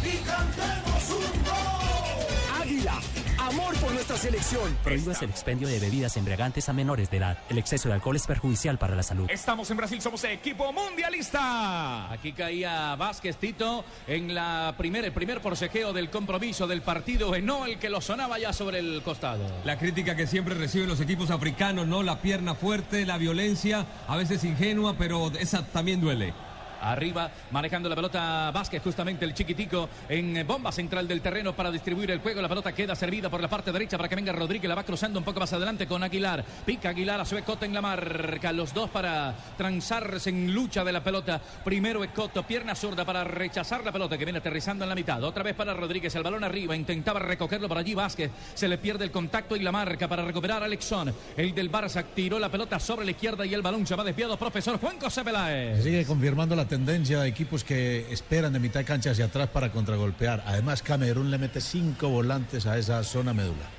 [0.01, 2.61] y cantemos un gol.
[2.61, 3.01] Águila,
[3.49, 4.77] amor por nuestra selección.
[4.83, 7.39] Prohíbas el expendio de bebidas embriagantes a menores de edad.
[7.49, 9.27] El exceso de alcohol es perjudicial para la salud.
[9.29, 12.11] Estamos en Brasil, somos equipo mundialista.
[12.11, 17.65] Aquí caía Vázquez Tito en la primer, el primer forcejeo del compromiso del partido, no
[17.65, 19.43] el que lo sonaba ya sobre el costado.
[19.65, 22.03] La crítica que siempre reciben los equipos africanos, ¿no?
[22.03, 26.33] La pierna fuerte, la violencia, a veces ingenua, pero esa también duele.
[26.81, 32.11] Arriba, manejando la pelota Vázquez, justamente el chiquitico en bomba central del terreno para distribuir
[32.11, 32.41] el juego.
[32.41, 34.69] La pelota queda servida por la parte derecha para que venga Rodríguez.
[34.69, 36.43] La va cruzando un poco más adelante con Aguilar.
[36.65, 38.51] Pica Aguilar a su Ecoto en la marca.
[38.51, 41.41] Los dos para transarse en lucha de la pelota.
[41.63, 45.23] Primero Ecoto, pierna zurda para rechazar la pelota que viene aterrizando en la mitad.
[45.23, 46.75] Otra vez para Rodríguez, el balón arriba.
[46.75, 48.31] Intentaba recogerlo por allí Vázquez.
[48.53, 51.13] Se le pierde el contacto y la marca para recuperar a Alexón.
[51.35, 54.37] El del Barça tiró la pelota sobre la izquierda y el balón se va desviado.
[54.37, 55.83] Profesor Juan José Peláez.
[55.83, 59.71] sigue confirmando la tendencia de equipos que esperan de mitad de cancha hacia atrás para
[59.71, 60.43] contragolpear.
[60.45, 63.78] Además, Camerún le mete cinco volantes a esa zona médula.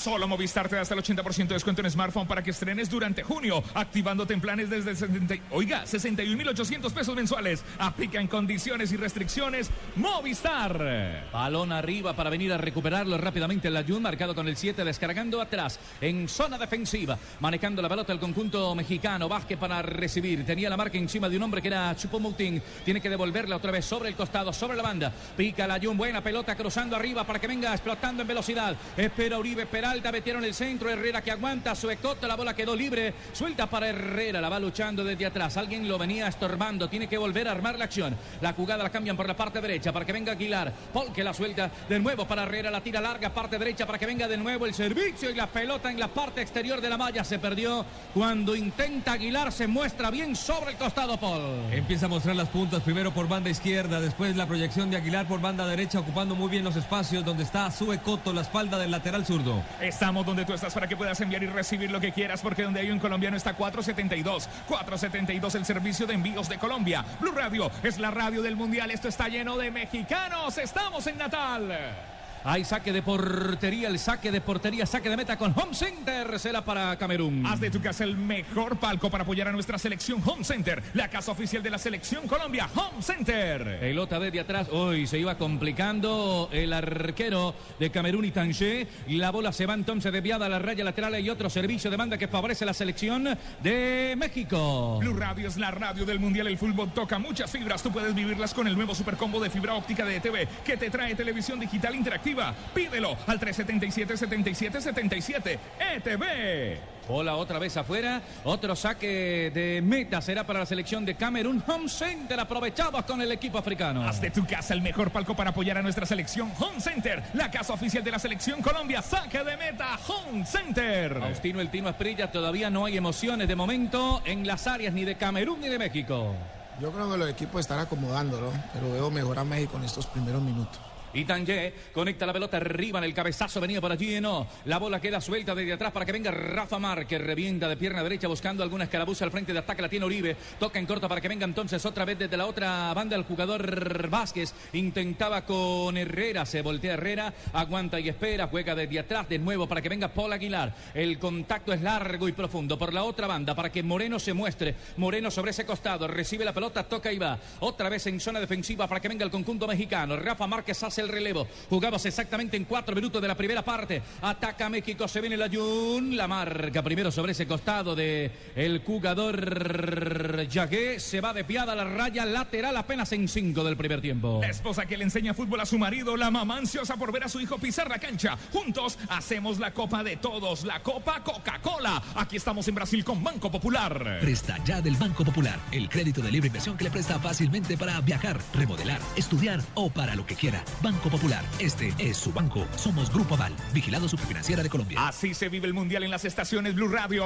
[0.00, 3.22] Solo Movistar te da hasta el 80% de descuento en smartphone para que estrenes durante
[3.22, 7.62] junio, activándote en planes desde 70, y- oiga, 61.800 pesos mensuales.
[7.78, 9.70] Aplican condiciones y restricciones.
[9.96, 11.26] Movistar.
[11.30, 15.78] Balón arriba para venir a recuperarlo rápidamente el Ayun, marcado con el 7, descargando atrás
[16.00, 19.28] en zona defensiva, manejando la pelota el conjunto mexicano.
[19.28, 22.62] Vázquez para recibir, tenía la marca encima de un hombre que era Chupomoutin.
[22.86, 25.12] Tiene que devolverla otra vez sobre el costado, sobre la banda.
[25.36, 28.74] Pica el Ayun, buena pelota cruzando arriba para que venga explotando en velocidad.
[28.96, 30.88] Espera Uribe Peralta, metieron el centro.
[30.88, 33.12] Herrera que aguanta, Suecoto, la bola quedó libre.
[33.32, 35.56] Suelta para Herrera, la va luchando desde atrás.
[35.56, 38.16] Alguien lo venía estorbando, tiene que volver a armar la acción.
[38.40, 40.72] La jugada la cambian por la parte derecha para que venga Aguilar.
[40.92, 44.06] Paul que la suelta de nuevo para Herrera, la tira larga, parte derecha para que
[44.06, 47.24] venga de nuevo el servicio y la pelota en la parte exterior de la malla
[47.24, 47.84] se perdió.
[48.14, 51.64] Cuando intenta Aguilar se muestra bien sobre el costado Paul.
[51.72, 55.40] Empieza a mostrar las puntas, primero por banda izquierda, después la proyección de Aguilar por
[55.40, 59.26] banda derecha, ocupando muy bien los espacios donde está Sue Coto, la espalda del lateral
[59.26, 59.64] zurdo.
[59.80, 62.80] Estamos donde tú estás para que puedas enviar y recibir lo que quieras, porque donde
[62.80, 64.48] hay un colombiano está 472.
[64.68, 67.04] 472 el servicio de envíos de Colombia.
[67.18, 68.90] Blue Radio es la radio del mundial.
[68.90, 70.58] Esto está lleno de mexicanos.
[70.58, 72.19] Estamos en Natal.
[72.42, 76.38] Hay saque de portería, el saque de portería, saque de meta con Home Center.
[76.38, 77.44] Será para Camerún.
[77.44, 81.08] Haz de tu casa el mejor palco para apoyar a nuestra selección Home Center, la
[81.08, 83.78] casa oficial de la selección Colombia, Home Center.
[83.80, 84.68] Pelota desde atrás.
[84.70, 88.88] Hoy se iba complicando el arquero de Camerún y Tanger.
[89.08, 92.16] La bola se va entonces desviada a la raya lateral y otro servicio de banda
[92.16, 94.98] que favorece la selección de México.
[95.00, 96.46] Blue Radio es la radio del mundial.
[96.46, 97.82] El fútbol toca muchas fibras.
[97.82, 101.14] Tú puedes vivirlas con el nuevo supercombo de fibra óptica de ETV que te trae
[101.14, 102.29] televisión digital interactiva.
[102.74, 105.58] Pídelo al 377-7777
[105.96, 106.78] ETV.
[107.08, 108.22] Bola otra vez afuera.
[108.44, 111.60] Otro saque de meta será para la selección de Camerún.
[111.66, 114.06] Home Center aprovechados con el equipo africano.
[114.06, 117.50] Haz de tu casa el mejor palco para apoyar a nuestra selección Home Center, la
[117.50, 119.02] casa oficial de la selección Colombia.
[119.02, 121.18] Saque de meta Home Center.
[121.18, 125.16] Faustino el Tino Esprilla, todavía no hay emociones de momento en las áreas ni de
[125.16, 126.36] Camerún ni de México.
[126.80, 128.50] Yo creo que los equipos están acomodando, ¿no?
[128.72, 130.80] Pero veo mejor a México en estos primeros minutos.
[131.14, 134.46] Itanje conecta la pelota arriba en el cabezazo, venía por allí, no.
[134.64, 138.28] La bola queda suelta desde atrás para que venga Rafa Mar, revienta de pierna derecha
[138.28, 139.82] buscando alguna escarabuza al frente de ataque.
[139.82, 140.36] La tiene Uribe.
[140.58, 144.08] Toca en corto para que venga entonces otra vez desde la otra banda el jugador
[144.08, 144.52] Vázquez.
[144.72, 149.82] Intentaba con Herrera, se voltea Herrera, aguanta y espera, juega desde atrás de nuevo para
[149.82, 150.74] que venga Paul Aguilar.
[150.94, 154.74] El contacto es largo y profundo por la otra banda para que Moreno se muestre.
[154.96, 157.38] Moreno sobre ese costado, recibe la pelota, toca y va.
[157.60, 160.16] Otra vez en zona defensiva para que venga el conjunto mexicano.
[160.16, 161.46] Rafa Márquez hace el relevo.
[161.68, 164.02] Jugamos exactamente en cuatro minutos de la primera parte.
[164.22, 166.16] Ataca México, se viene la Jun.
[166.16, 171.00] La marca primero sobre ese costado de el jugador Yagué.
[171.00, 174.38] Se va de piada a la raya lateral apenas en cinco del primer tiempo.
[174.40, 177.28] La esposa que le enseña fútbol a su marido, la mamá ansiosa por ver a
[177.28, 178.36] su hijo pisar la cancha.
[178.52, 182.02] Juntos hacemos la copa de todos, la Copa Coca-Cola.
[182.14, 184.18] Aquí estamos en Brasil con Banco Popular.
[184.20, 188.00] Presta ya del Banco Popular, el crédito de libre inversión que le presta fácilmente para
[188.00, 190.62] viajar, remodelar, estudiar o para lo que quiera.
[190.82, 192.66] Banco Popular, este es su banco.
[192.76, 195.06] Somos Grupo Aval, vigilado superfinanciera de Colombia.
[195.06, 197.24] Así se vive el mundial en las estaciones Blue Radio.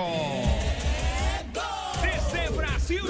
[2.02, 3.00] Desde Brasil.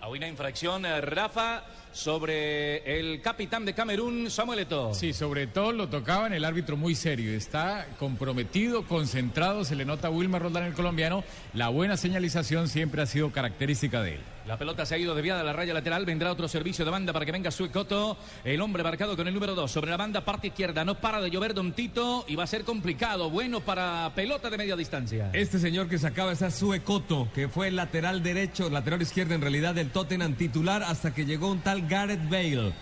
[0.00, 4.94] A una infracción, eh, Rafa, sobre el capitán de Camerún, Samuel Eto'o.
[4.94, 7.32] Sí, sobre todo lo tocaba en el árbitro muy serio.
[7.32, 11.22] Está comprometido, concentrado, se le nota a Wilmer Roldán el colombiano.
[11.54, 14.20] La buena señalización siempre ha sido característica de él.
[14.46, 16.04] La pelota se ha ido desviada a la raya lateral.
[16.04, 18.16] Vendrá otro servicio de banda para que venga Suecoto.
[18.44, 20.84] El hombre marcado con el número 2 sobre la banda, parte izquierda.
[20.84, 23.30] No para de llover Don Tito y va a ser complicado.
[23.30, 25.30] Bueno para pelota de media distancia.
[25.32, 29.76] Este señor que sacaba esa Suecoto, que fue el lateral derecho, lateral izquierdo en realidad
[29.76, 32.72] del Tottenham titular hasta que llegó un tal Gareth Bale.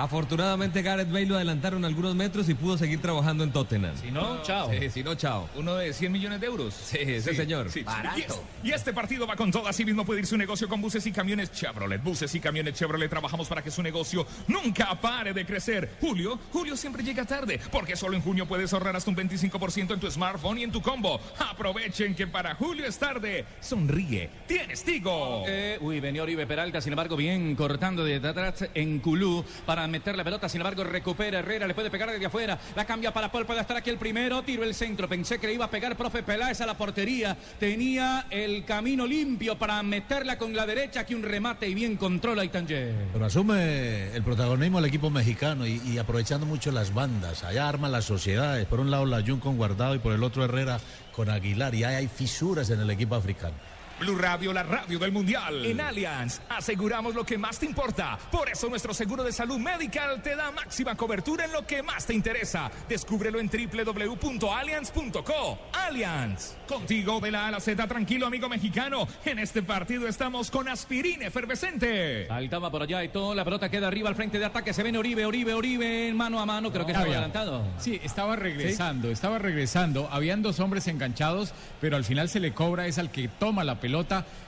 [0.00, 3.94] Afortunadamente Gareth Bale lo adelantaron algunos metros y pudo seguir trabajando en Tottenham.
[4.00, 4.70] Si no, chao.
[4.70, 5.48] Sí, si no, chao.
[5.56, 6.72] Uno de 100 millones de euros.
[6.74, 7.70] Sí, ese señor.
[7.70, 7.84] Sí.
[8.16, 9.68] Y, es- y este partido va con todo.
[9.68, 12.02] Así mismo puede ir su negocio con buses y camiones Chevrolet.
[12.02, 13.10] Buses y camiones Chevrolet.
[13.10, 15.96] Trabajamos para que su negocio nunca pare de crecer.
[16.00, 17.60] Julio, Julio siempre llega tarde.
[17.70, 20.80] Porque solo en junio puedes ahorrar hasta un 25% en tu smartphone y en tu
[20.80, 21.20] combo.
[21.38, 23.44] Aprovechen que para Julio es tarde.
[23.60, 24.30] Sonríe.
[24.46, 25.44] Tienes Tigo.
[25.46, 30.16] Eh, uy, venía Oribe Peralta, sin embargo, bien cortando desde atrás en Culú para meter
[30.16, 30.48] la pelota.
[30.48, 32.58] Sin embargo, recupera Herrera, le puede pegar desde afuera.
[32.74, 34.42] La cambia para Paul, puede estar aquí el primero.
[34.42, 35.08] Tiro el centro.
[35.08, 37.36] Pensé que le iba a pegar profe Peláez a la portería.
[37.58, 41.00] Tenía el camino limpio para meterla con la derecha.
[41.00, 43.08] Aquí un remate y bien controla Itanger.
[43.12, 47.44] Pero asume el protagonismo el equipo mexicano y, aprovechando mucho las bandas.
[47.44, 48.66] Allá arman las sociedades.
[48.66, 50.78] Por un lado la Jun con Guardado y por el otro Herrera
[51.12, 51.74] con Aguilar.
[51.74, 53.54] Y ahí hay fisuras en el equipo africano.
[54.00, 55.66] Blue Radio, la radio del mundial.
[55.66, 58.18] En Allianz aseguramos lo que más te importa.
[58.32, 62.06] Por eso nuestro seguro de salud medical te da máxima cobertura en lo que más
[62.06, 62.70] te interesa.
[62.88, 65.58] Descúbrelo en www.allianz.co.
[65.74, 69.06] Allianz, contigo de la A a la Z, tranquilo amigo mexicano.
[69.26, 72.26] En este partido estamos con aspirina efervescente.
[72.26, 73.34] Saltaba por allá y todo.
[73.34, 74.72] La pelota queda arriba al frente de ataque.
[74.72, 76.72] Se ven Oribe, Oribe, Oribe, mano a mano.
[76.72, 77.18] Creo que estaba Había.
[77.18, 77.66] adelantado.
[77.78, 80.08] Sí, estaba regresando, estaba regresando.
[80.10, 83.74] Habían dos hombres enganchados, pero al final se le cobra es al que toma la
[83.74, 83.89] pelota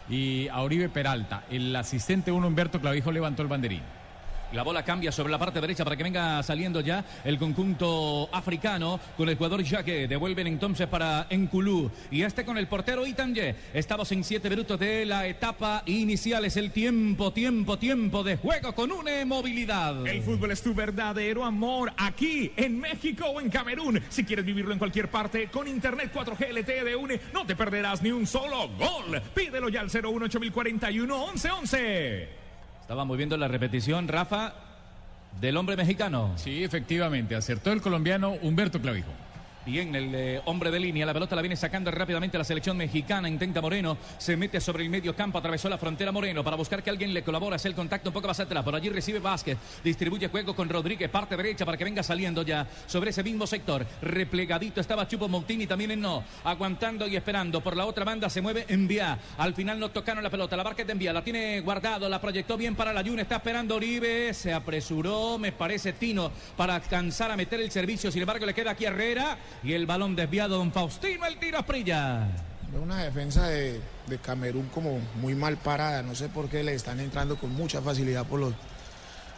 [0.09, 1.44] y a Oribe Peralta.
[1.50, 3.83] El asistente uno, Humberto Clavijo, levantó el banderín.
[4.52, 9.00] La bola cambia sobre la parte derecha para que venga saliendo ya el conjunto africano
[9.16, 10.06] con el jugador Jaque.
[10.06, 11.90] Devuelven entonces para Enculú.
[12.10, 13.54] Y este con el portero Itanje.
[13.72, 16.44] Estamos en siete minutos de la etapa inicial.
[16.44, 20.06] Es el tiempo, tiempo, tiempo de juego con una movilidad.
[20.06, 24.02] El fútbol es tu verdadero amor aquí en México o en Camerún.
[24.10, 28.02] Si quieres vivirlo en cualquier parte con internet 4G LTE de UNE, no te perderás
[28.02, 29.18] ni un solo gol.
[29.34, 32.41] Pídelo ya al 01 8041 1111.
[32.92, 34.52] Estábamos viendo la repetición, Rafa,
[35.40, 36.33] del hombre mexicano.
[36.37, 39.09] Sí, efectivamente, acertó el colombiano Humberto Clavijo.
[39.64, 43.29] Bien, el eh, hombre de línea, la pelota la viene sacando rápidamente la selección mexicana,
[43.29, 46.90] intenta Moreno, se mete sobre el medio campo, atravesó la frontera Moreno para buscar que
[46.90, 50.27] alguien le colabore, hace el contacto un poco más atrás, por allí recibe Vázquez, distribuye
[50.27, 54.81] juego con Rodríguez, parte derecha para que venga saliendo ya sobre ese mismo sector, replegadito
[54.81, 58.64] estaba Chupo Moutini, también en no, aguantando y esperando, por la otra banda se mueve
[58.68, 62.20] Envía, al final no tocaron la pelota, la barca de Envía, la tiene guardado, la
[62.20, 67.31] proyectó bien para la Jun, está esperando Oribe, se apresuró, me parece Tino, para alcanzar
[67.31, 70.72] a meter el servicio, sin embargo le queda aquí Herrera, y el balón desviado, don
[70.72, 72.28] Faustino, el tiro a Prilla.
[72.80, 76.02] Una defensa de, de Camerún como muy mal parada.
[76.02, 78.54] No sé por qué le están entrando con mucha facilidad por los,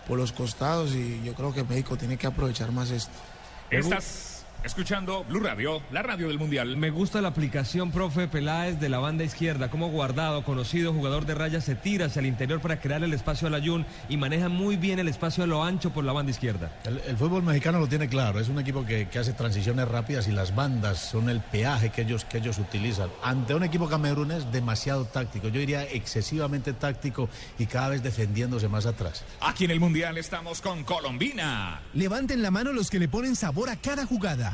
[0.07, 3.13] por los costados y yo creo que México tiene que aprovechar más esto.
[3.71, 4.34] Estas
[4.65, 6.79] Escuchando Blue Radio, la radio del Mundial.
[6.79, 9.69] Me gusta la aplicación, profe Peláez, de la banda izquierda.
[9.69, 13.47] Como guardado, conocido jugador de raya, se tira hacia el interior para crear el espacio
[13.47, 16.73] al Ayun y maneja muy bien el espacio a lo ancho por la banda izquierda.
[16.85, 20.29] El, el fútbol mexicano lo tiene claro, es un equipo que, que hace transiciones rápidas
[20.29, 23.11] y las bandas son el peaje que ellos, que ellos utilizan.
[23.23, 28.87] Ante un equipo camerunés demasiado táctico, yo diría excesivamente táctico y cada vez defendiéndose más
[28.87, 29.27] atrás.
[29.43, 31.83] Aquí en el Mundial estamos con Colombina.
[31.93, 34.54] Levanten la mano los que le ponen sabor a cada jugada.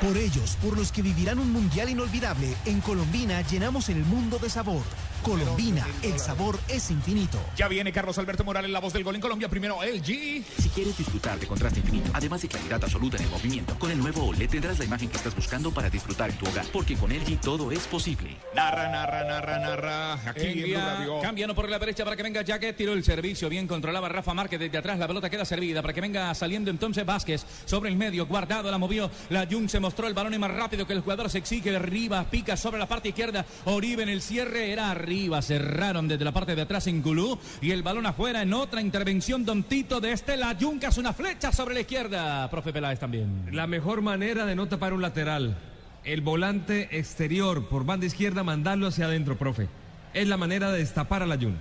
[0.00, 4.48] Por ellos, por los que vivirán un mundial inolvidable, en Colombina llenamos el mundo de
[4.48, 4.82] sabor.
[5.22, 7.38] Colombina, el sabor es infinito.
[7.56, 9.48] Ya viene Carlos Alberto Morales, la voz del gol en Colombia.
[9.48, 10.44] Primero LG.
[10.58, 13.98] Si quieres disfrutar de contraste infinito, además de claridad absoluta en el movimiento, con el
[13.98, 17.10] nuevo OLED tendrás la imagen que estás buscando para disfrutar en tu hogar, porque con
[17.10, 18.36] LG todo es posible.
[18.54, 20.12] Narra, narra, narra, narra.
[20.30, 21.20] Aquí en Blue Envía, Radio.
[21.20, 24.60] cambiando por la derecha para que venga Jacket, tiró el servicio, bien controlaba Rafa Márquez
[24.60, 28.26] desde atrás, la pelota queda servida para que venga saliendo entonces Vázquez sobre el medio,
[28.26, 31.30] guardado, la movió, la Jun se mostró el balón es más rápido que el jugador
[31.30, 36.06] se exige arriba, pica sobre la parte izquierda, Oribe en el cierre, era arriba, cerraron
[36.06, 39.62] desde la parte de atrás en Gulú y el balón afuera en otra intervención Don
[39.62, 43.48] Tito de este, la Jun que hace una flecha sobre la izquierda, profe Peláez también.
[43.50, 45.56] La mejor manera de no tapar un lateral,
[46.04, 49.68] el volante exterior por banda izquierda, mandarlo hacia adentro, profe.
[50.12, 51.56] Es la manera de destapar al Ayun.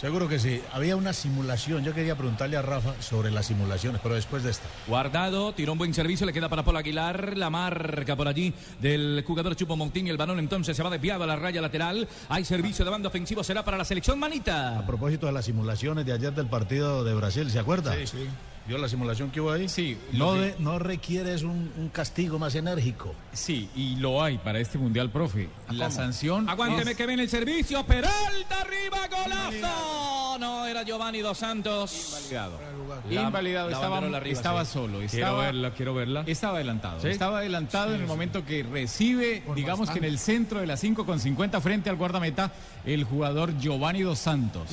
[0.00, 0.60] Seguro que sí.
[0.72, 1.82] Había una simulación.
[1.82, 4.68] Yo quería preguntarle a Rafa sobre las simulaciones, pero después de esta.
[4.86, 9.24] Guardado, tiró un buen servicio, le queda para Paul Aguilar, la marca por allí del
[9.26, 12.06] jugador Chupo Montín y el balón entonces se va desviado a la raya lateral.
[12.28, 14.78] Hay servicio de banda ofensivo, será para la selección Manita.
[14.78, 17.94] A propósito de las simulaciones de ayer del partido de Brasil, ¿se acuerda?
[17.94, 18.28] Sí, sí.
[18.68, 19.68] ¿Vio la simulación que hubo ahí?
[19.68, 19.96] Sí.
[20.12, 23.14] No, de- no requieres un, un castigo más enérgico.
[23.32, 25.48] Sí, y lo hay para este mundial, profe.
[25.70, 26.48] La sanción.
[26.48, 30.38] Aguánteme es- que viene el servicio, Peralta arriba, golazo.
[30.40, 32.16] No, era Giovanni Dos Santos.
[32.18, 32.58] Invalidado.
[33.08, 34.72] La- Invalidado, la estaba, arriba, estaba sí.
[34.72, 34.98] solo.
[35.08, 36.24] Quiero verla, quiero verla.
[36.26, 37.00] Estaba adelantado.
[37.00, 37.08] ¿Sí?
[37.08, 41.06] Estaba adelantado en el momento que recibe, digamos que en el centro de la 5
[41.06, 42.52] con 50 frente al guardameta,
[42.84, 44.68] el jugador Giovanni Dos Santos.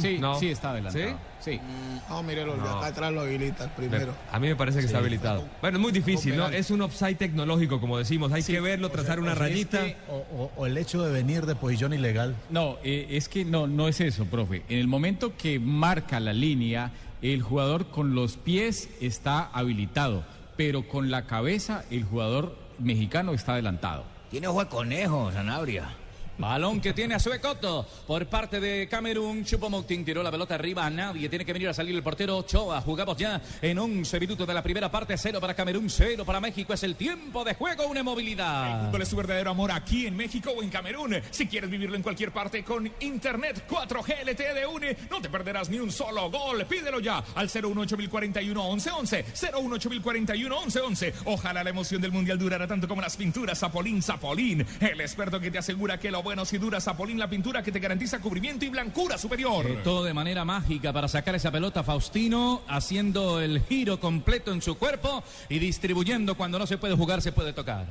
[0.00, 0.38] Sí, No.
[0.38, 1.16] sí está adelantado.
[1.44, 1.60] Sí.
[2.08, 2.78] No, mírelo, de No.
[2.78, 4.14] acá atrás lo habilita el primero.
[4.32, 5.44] A mí me parece que está habilitado.
[5.60, 6.48] Bueno, es muy difícil, ¿no?
[6.48, 8.32] Es un offside tecnológico, como decimos.
[8.32, 9.86] Hay que verlo, trazar una O sea, rayita.
[9.86, 12.34] es que- o, o- o el hecho de venir de posición ilegal.
[12.50, 14.62] No, eh, es que no, no es eso, profe.
[14.68, 20.24] En el momento que marca la línea, el jugador con los pies está habilitado,
[20.56, 24.04] pero con la cabeza el jugador mexicano está adelantado.
[24.30, 25.90] Tiene ojo de conejo, Sanabria.
[26.36, 29.44] Balón que tiene a Suecoto por parte de Camerún.
[29.44, 31.28] Chupomoting tiró la pelota arriba a nadie.
[31.28, 32.80] Tiene que venir a salir el portero Ochoa.
[32.80, 35.16] Jugamos ya en 11 minutos de la primera parte.
[35.16, 36.74] Cero para Camerún, cero para México.
[36.74, 38.86] Es el tiempo de juego, una movilidad.
[38.86, 41.14] fútbol es tu verdadero amor aquí en México o en Camerún.
[41.30, 45.68] Si quieres vivirlo en cualquier parte con Internet 4G LTE de UNE, no te perderás
[45.68, 46.66] ni un solo gol.
[46.66, 51.12] Pídelo ya al 018411111, 018411111.
[51.26, 55.52] Ojalá la emoción del Mundial durara tanto como las pinturas Zapolín Zapolín, el experto que
[55.52, 58.70] te asegura que lo bueno si dura Zapolín, la pintura que te garantiza cubrimiento y
[58.70, 59.66] blancura superior.
[59.66, 64.62] Eh, todo de manera mágica para sacar esa pelota Faustino, haciendo el giro completo en
[64.62, 67.86] su cuerpo y distribuyendo cuando no se puede jugar, se puede tocar.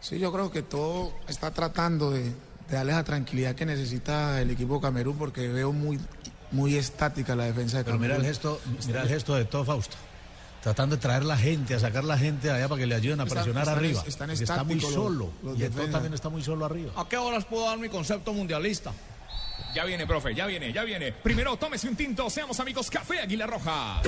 [0.00, 2.34] Sí, yo creo que todo está tratando de, de
[2.70, 5.98] darle la tranquilidad que necesita el equipo Camerún porque veo muy,
[6.52, 8.16] muy estática la defensa de Pero Camerún.
[8.18, 9.96] mira el gesto, mira el gesto de todo Fausto.
[10.64, 13.24] Tratando de traer la gente, a sacar la gente allá para que le ayuden a
[13.24, 14.04] Están- presionar están- arriba.
[14.06, 15.32] están está muy estáticos los- solo.
[15.42, 16.90] los y también está muy solo arriba.
[16.96, 18.90] ¿A qué horas puedo dar mi concepto mundialista?
[19.74, 21.12] Ya viene, profe, ya viene, ya viene.
[21.12, 24.00] Primero, tómese un tinto, seamos amigos, Café Águila Roja.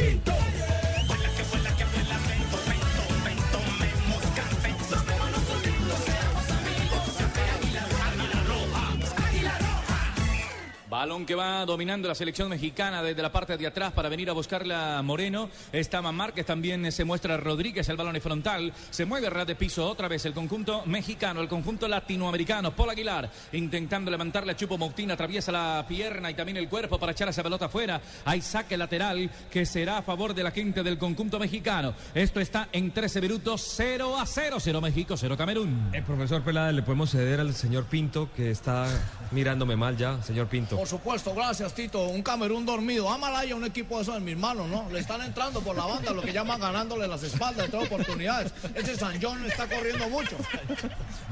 [10.88, 14.32] Balón que va dominando la selección mexicana desde la parte de atrás para venir a
[14.32, 15.50] buscarla Moreno.
[15.72, 18.72] Está Márquez, también se muestra Rodríguez, el balón es frontal.
[18.90, 22.70] Se mueve ras de piso otra vez el conjunto mexicano, el conjunto latinoamericano.
[22.70, 27.12] Paul Aguilar intentando levantarle a Chupo Moutín, atraviesa la pierna y también el cuerpo para
[27.12, 28.00] echar esa pelota afuera.
[28.24, 31.94] Hay saque lateral que será a favor de la gente del conjunto mexicano.
[32.14, 34.58] Esto está en 13 minutos, 0 a 0.
[34.60, 35.90] 0 México, 0 Camerún.
[35.92, 38.86] El profesor Peláez, le podemos ceder al señor Pinto, que está
[39.32, 40.75] mirándome mal ya, señor Pinto.
[40.76, 42.04] Por supuesto, gracias Tito.
[42.08, 43.08] Un Camerún dormido.
[43.08, 44.86] Amalaya, un equipo de esos de mis manos, ¿no?
[44.90, 48.52] Le están entrando por la banda, lo que llaman ganándole las espaldas de todas oportunidades.
[48.74, 50.36] Ese San John está corriendo mucho.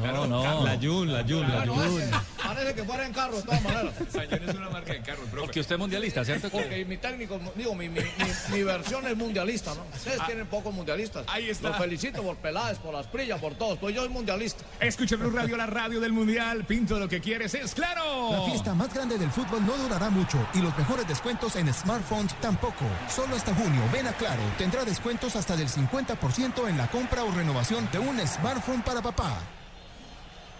[0.02, 0.64] No, no.
[0.64, 2.02] La Jun, la Jun, la Jun.
[2.46, 3.94] Parece que fuera en carro de todas maneras.
[4.12, 5.40] Sayón es una marca de carro, profe.
[5.46, 6.50] Porque usted es mundialista, ¿cierto?
[6.50, 9.84] Porque mi técnico, digo, mi, mi, mi- mi versión es mundialista, ¿no?
[9.94, 10.26] Ustedes Ah.
[10.26, 11.24] tienen pocos mundialistas.
[11.28, 11.68] Ahí está.
[11.68, 13.78] Los felicito por Peláez, por las prillas, por todos.
[13.78, 14.64] Pues yo soy mundialista.
[14.80, 16.64] Escucha Blue Radio, la radio del Mundial.
[16.64, 18.30] Pinto, lo que quieres es claro.
[18.32, 21.70] La fiesta más grande del fútbol fútbol no durará mucho y los mejores descuentos en
[21.74, 22.86] smartphones tampoco.
[23.14, 27.30] Solo hasta junio, ven a Claro, tendrá descuentos hasta del 50% en la compra o
[27.30, 29.38] renovación de un smartphone para papá.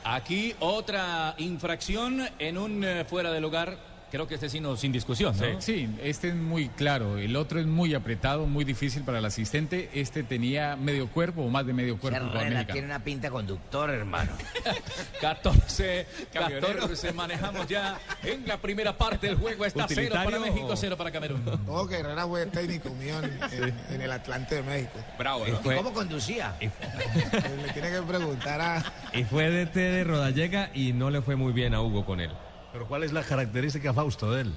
[0.06, 3.93] Aquí otra infracción en un eh, fuera de lugar.
[4.14, 5.60] Creo que este sí no, sin discusión, ¿no?
[5.60, 7.18] Sí, este es muy claro.
[7.18, 9.90] El otro es muy apretado, muy difícil para el asistente.
[9.92, 12.20] Este tenía medio cuerpo o más de medio cuerpo.
[12.38, 14.30] Herrera tiene una pinta conductor, hermano.
[15.20, 16.66] 14, Camionero.
[16.80, 19.64] 14 manejamos ya en la primera parte del juego.
[19.64, 21.42] Está cero para ¿Utilitario México, cero para Camerún.
[21.66, 24.92] No, que Herrera fue técnico mío en, en- en el Atlante de México.
[25.18, 25.56] Bravo, ¿no?
[25.60, 26.54] Fue- ¿Cómo conducía?
[26.60, 28.84] Le tiene que preguntar a...
[29.12, 32.30] Y fue DT de Rodallega y no le fue muy bien a Hugo con él.
[32.74, 34.52] Pero ¿cuál es la característica, Fausto, de él?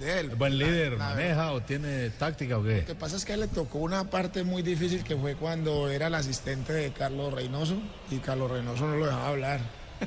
[0.00, 0.30] De él.
[0.30, 2.78] ¿Buen líder, La- la maneja o tiene táctica o qué?
[2.80, 6.06] Lo que pasa es que le tocó una parte muy difícil que fue cuando era
[6.06, 7.76] el asistente de Carlos Reynoso
[8.10, 9.60] y Carlos Reynoso no lo dejaba hablar.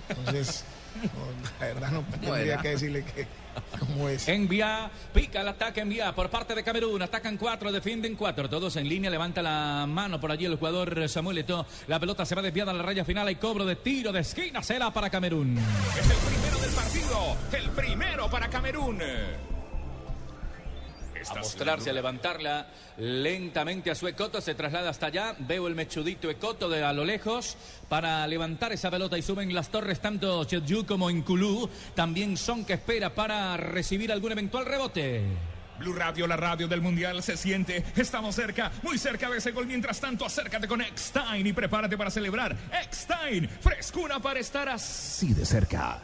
[0.09, 0.65] Entonces,
[1.03, 1.09] no,
[1.59, 3.27] la verdad no tendría que decirle que
[3.79, 4.27] cómo es.
[4.27, 7.01] Envía, pica el ataque, envía por parte de Camerún.
[7.01, 8.49] Atacan cuatro, defienden cuatro.
[8.49, 11.65] Todos en línea, levanta la mano por allí el jugador Samuel Eto'o.
[11.87, 13.27] La pelota se va desviada a la raya final.
[13.27, 14.61] Hay cobro de tiro de esquina.
[14.63, 15.57] Será para Camerún.
[15.57, 17.37] Es el primero del partido.
[17.51, 19.01] El primero para Camerún.
[21.29, 22.67] A mostrarse, a levantarla
[22.97, 25.35] lentamente a su Ecoto, se traslada hasta allá.
[25.39, 27.57] Veo el mechudito Ecoto de a lo lejos
[27.89, 31.69] para levantar esa pelota y suben las torres tanto Cheju como Inculú.
[31.93, 35.23] También Son que espera para recibir algún eventual rebote.
[35.79, 37.83] Blue Radio, la radio del Mundial, se siente.
[37.95, 39.67] Estamos cerca, muy cerca de ese gol.
[39.67, 42.55] Mientras tanto, acércate con Eckstein y prepárate para celebrar.
[42.71, 46.01] Eckstein, frescura para estar así de cerca.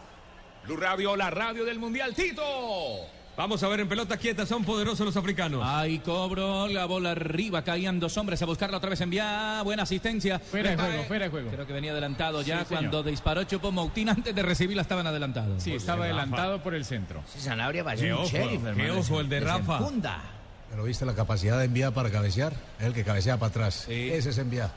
[0.66, 3.21] Blue Radio, la radio del Mundial, Tito.
[3.42, 5.64] Vamos a ver en pelota quieta, son poderosos los africanos.
[5.66, 9.62] Ahí cobro la bola arriba, caían dos hombres a buscarla otra vez en vía.
[9.64, 10.38] Buena asistencia.
[10.38, 11.50] Fuera de juego, fuera de juego.
[11.50, 12.68] Creo que venía adelantado ya Sí, señor.
[12.84, 15.64] cuando disparó Chupo Moutín antes de recibirla estaban adelantados.
[15.64, 17.24] Sí, estaba adelantado por el centro.
[17.28, 19.00] Ese Sanabria va a ser Qué un ojo, sheriff, qué hermano.
[19.00, 19.78] ojo el de Rafa.
[19.80, 20.22] enfunda.
[20.70, 22.54] Pero viste la capacidad de enviar para cabecear.
[22.80, 23.88] El que cabecea para atrás.
[23.90, 24.70] Ese es enviar.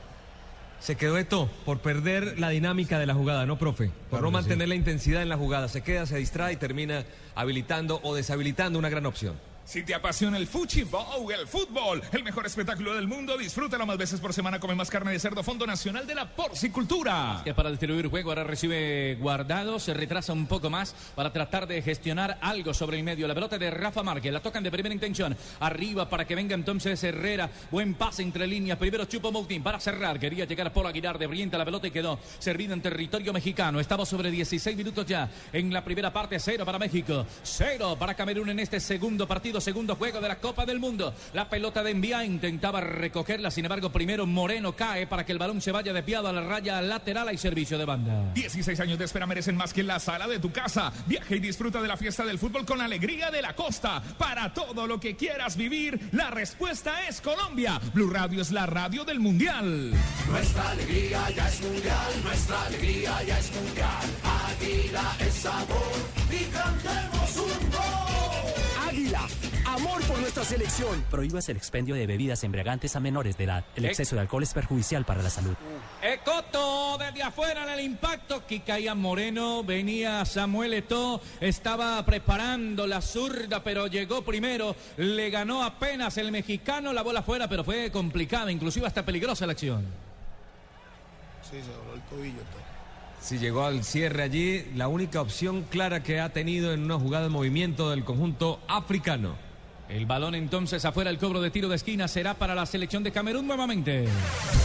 [0.79, 3.87] Se quedó esto por perder la dinámica de la jugada, ¿no, profe?
[3.87, 5.67] Por Claro no mantener la intensidad en la jugada.
[5.67, 9.35] Se queda, se distrae y termina habilitando o deshabilitando una gran opción.
[9.65, 14.19] Si te apasiona el fuchibol, el fútbol, el mejor espectáculo del mundo, disfrútalo más veces
[14.19, 14.59] por semana.
[14.59, 17.41] Come más carne de cerdo, Fondo Nacional de la Porcicultura.
[17.43, 21.81] Que para distribuir juego ahora recibe guardado, se retrasa un poco más para tratar de
[21.81, 23.27] gestionar algo sobre el medio.
[23.27, 25.35] La pelota de Rafa Márquez, la tocan de primera intención.
[25.59, 27.49] Arriba para que venga entonces Herrera.
[27.71, 28.77] Buen pase entre líneas.
[28.77, 30.19] Primero Chupo Moutín para cerrar.
[30.19, 31.57] Quería llegar por Aguilar de Brienta.
[31.57, 33.79] La pelota y quedó servida en territorio mexicano.
[33.79, 36.39] Estamos sobre 16 minutos ya en la primera parte.
[36.39, 40.65] Cero para México, cero para Camerún en este segundo partido, segundo juego de la Copa
[40.65, 41.13] del Mundo.
[41.33, 43.51] La pelota de Envía intentaba recogerla.
[43.51, 46.81] Sin embargo, primero Moreno cae para que el balón se vaya desviado a la raya
[46.81, 47.27] lateral.
[47.27, 48.33] Hay servicio de banda.
[48.33, 50.91] 16 años de espera merecen más que en la sala de tu casa.
[51.05, 54.01] Viaja y disfruta de la fiesta del fútbol con la alegría de la costa.
[54.17, 57.79] Para todo lo que quieras vivir, la respuesta es Colombia.
[57.93, 59.93] Blue Radio es la radio del Mundial.
[60.29, 64.05] Nuestra alegría ya es mundial, nuestra alegría ya es mundial.
[64.23, 65.93] Águila es sabor
[66.31, 68.14] y cantemos un gol.
[68.95, 69.27] Águila,
[69.65, 71.03] amor por nuestra selección.
[71.11, 73.65] Prohíbas el expendio de bebidas embriagantes a menores de edad.
[73.75, 73.89] El Eh.
[73.89, 75.53] exceso de alcohol es perjudicial para la salud.
[76.01, 78.45] Ecoto desde afuera en el impacto.
[78.47, 84.75] que caía Moreno, venía Samuel Eto'o, estaba preparando la zurda, pero llegó primero.
[84.97, 89.51] Le ganó apenas el mexicano la bola afuera, pero fue complicada, inclusive hasta peligrosa la
[89.53, 89.85] acción.
[91.43, 92.64] Sí, se dobló el tobillo todo.
[93.25, 97.23] Si llegó al cierre allí, la única opción clara que ha tenido en una jugada
[97.23, 99.33] de movimiento del conjunto africano.
[99.87, 103.11] El balón entonces afuera, el cobro de tiro de esquina será para la selección de
[103.11, 104.07] Camerún nuevamente.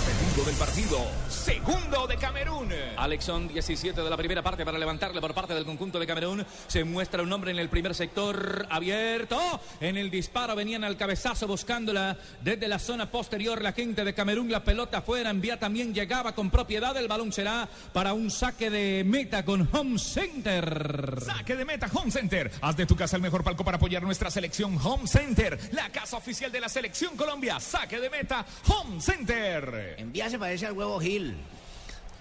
[0.06, 0.98] Segundo del partido.
[1.28, 2.70] Segundo de Camerún.
[2.96, 6.46] Alexon 17 de la primera parte para levantarle por parte del conjunto de Camerún.
[6.68, 9.38] Se muestra un hombre en el primer sector abierto.
[9.80, 14.50] En el disparo venían al cabezazo buscándola desde la zona posterior la gente de Camerún.
[14.50, 16.96] La pelota afuera, envía también llegaba con propiedad.
[16.96, 21.18] El balón será para un saque de meta con Home Center.
[21.20, 22.50] Saque de meta Home Center.
[22.62, 25.58] Haz de tu casa el mejor palco para apoyar nuestra selección Home Center.
[25.72, 27.58] La casa oficial de la selección Colombia.
[27.60, 29.96] Saque de meta Home Center.
[29.98, 31.36] Envía se parece al huevo Gil.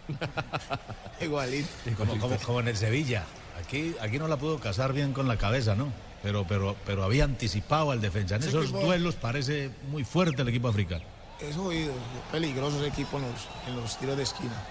[1.22, 1.68] Igualito.
[1.98, 3.24] Como, como- como en el Sevilla.
[3.64, 5.92] Aquí, aquí no la pudo cazar bien con la cabeza, ¿no?
[6.24, 8.36] Pero, pero, pero había anticipado al defensa.
[8.36, 11.04] En Ese esos equipo- duelos parece muy fuerte el equipo africano.
[11.40, 11.94] Es oído,
[12.32, 14.62] peligroso ese equipo en los, en los tiros de esquina.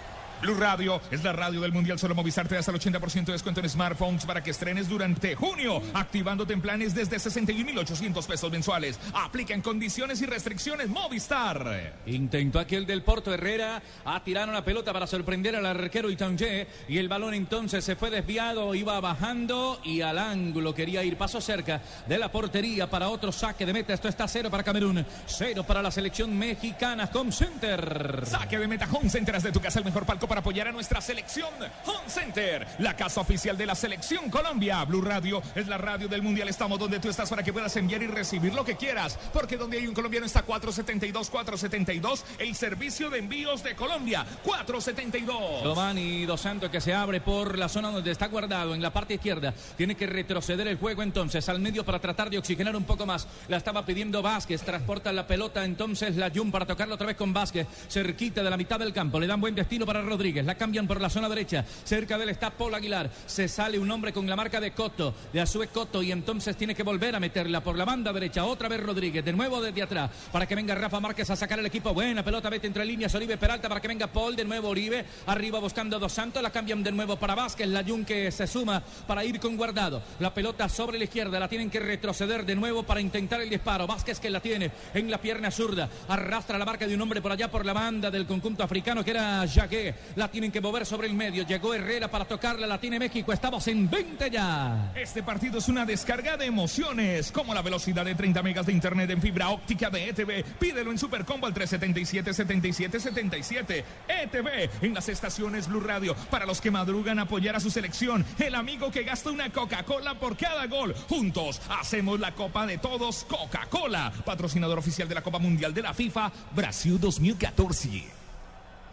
[0.41, 1.99] Blue Radio es la radio del Mundial.
[1.99, 5.35] Solo Movistar te da hasta el 80% de descuento en smartphones para que estrenes durante
[5.35, 9.01] junio, activándote en planes desde 61.800 pesos mensuales.
[9.15, 11.95] Aplica en condiciones y restricciones Movistar.
[12.07, 16.99] Intentó aquel del Porto Herrera a tirar una pelota para sorprender al arquero Itangé y
[16.99, 21.83] el balón entonces se fue desviado, iba bajando y al ángulo quería ir paso cerca
[22.07, 23.93] de la portería para otro saque de meta.
[23.93, 27.11] Esto está cero para Camerún, cero para la selección mexicana.
[27.13, 28.23] Home Center.
[28.25, 30.73] Saque de meta Home Center es de tu casa el mejor palco para apoyar a
[30.73, 31.49] nuestra selección.
[31.87, 34.85] Home Center, la casa oficial de la selección Colombia.
[34.85, 36.49] Blue Radio es la radio del Mundial.
[36.49, 39.19] Estamos donde tú estás para que puedas enviar y recibir lo que quieras.
[39.33, 44.25] Porque donde hay un colombiano está 472, 472, el servicio de envíos de Colombia.
[44.45, 45.63] 472.
[45.63, 49.15] Giovanni Dos Santos que se abre por la zona donde está guardado en la parte
[49.15, 49.55] izquierda.
[49.77, 53.27] Tiene que retroceder el juego entonces al medio para tratar de oxigenar un poco más.
[53.49, 54.63] La estaba pidiendo Vázquez.
[54.63, 57.67] Transporta la pelota entonces la Jun para tocarlo otra vez con Vázquez.
[57.89, 59.19] Cerquita de la mitad del campo.
[59.19, 60.18] Le dan buen destino para Rodríguez.
[60.19, 61.65] La cambian por la zona derecha.
[61.85, 63.09] Cerca de él está Paul Aguilar.
[63.27, 65.15] Se sale un hombre con la marca de Coto.
[65.33, 66.03] De Azue Coto.
[66.03, 68.45] Y entonces tiene que volver a meterla por la banda derecha.
[68.45, 69.25] Otra vez Rodríguez.
[69.25, 70.11] De nuevo desde atrás.
[70.33, 71.95] Para que venga Rafa Márquez a sacar el equipo.
[71.95, 72.51] Buena pelota.
[72.51, 73.15] Vete entre líneas.
[73.15, 74.35] Oribe Peralta para que venga Paul.
[74.35, 75.05] De nuevo Oribe.
[75.27, 76.43] Arriba buscando Dos Santos.
[76.43, 77.69] La cambian de nuevo para Vázquez.
[77.69, 80.03] La Jun que se suma para ir con guardado.
[80.19, 81.39] La pelota sobre la izquierda.
[81.39, 83.87] La tienen que retroceder de nuevo para intentar el disparo.
[83.87, 85.89] Vázquez que la tiene en la pierna zurda.
[86.09, 89.13] Arrastra la marca de un hombre por allá por la banda del conjunto africano que
[89.13, 89.95] era Jaqué.
[90.17, 91.47] La tienen que mover sobre el medio.
[91.47, 92.67] Llegó Herrera para tocarla.
[92.67, 93.33] La tiene México.
[93.33, 94.93] Estamos en 20 ya.
[94.95, 99.11] Este partido es una descarga de emociones, como la velocidad de 30 megas de internet
[99.11, 100.45] en fibra óptica de ETV.
[100.59, 103.85] Pídelo en Supercombo al 377-7777.
[104.09, 106.15] ETV en las estaciones Blue Radio.
[106.31, 110.19] Para los que madrugan a apoyar a su selección, el amigo que gasta una Coca-Cola
[110.19, 110.95] por cada gol.
[111.09, 115.95] Juntos hacemos la Copa de Todos Coca-Cola, patrocinador oficial de la Copa Mundial de la
[115.95, 118.18] FIFA Brasil 2014.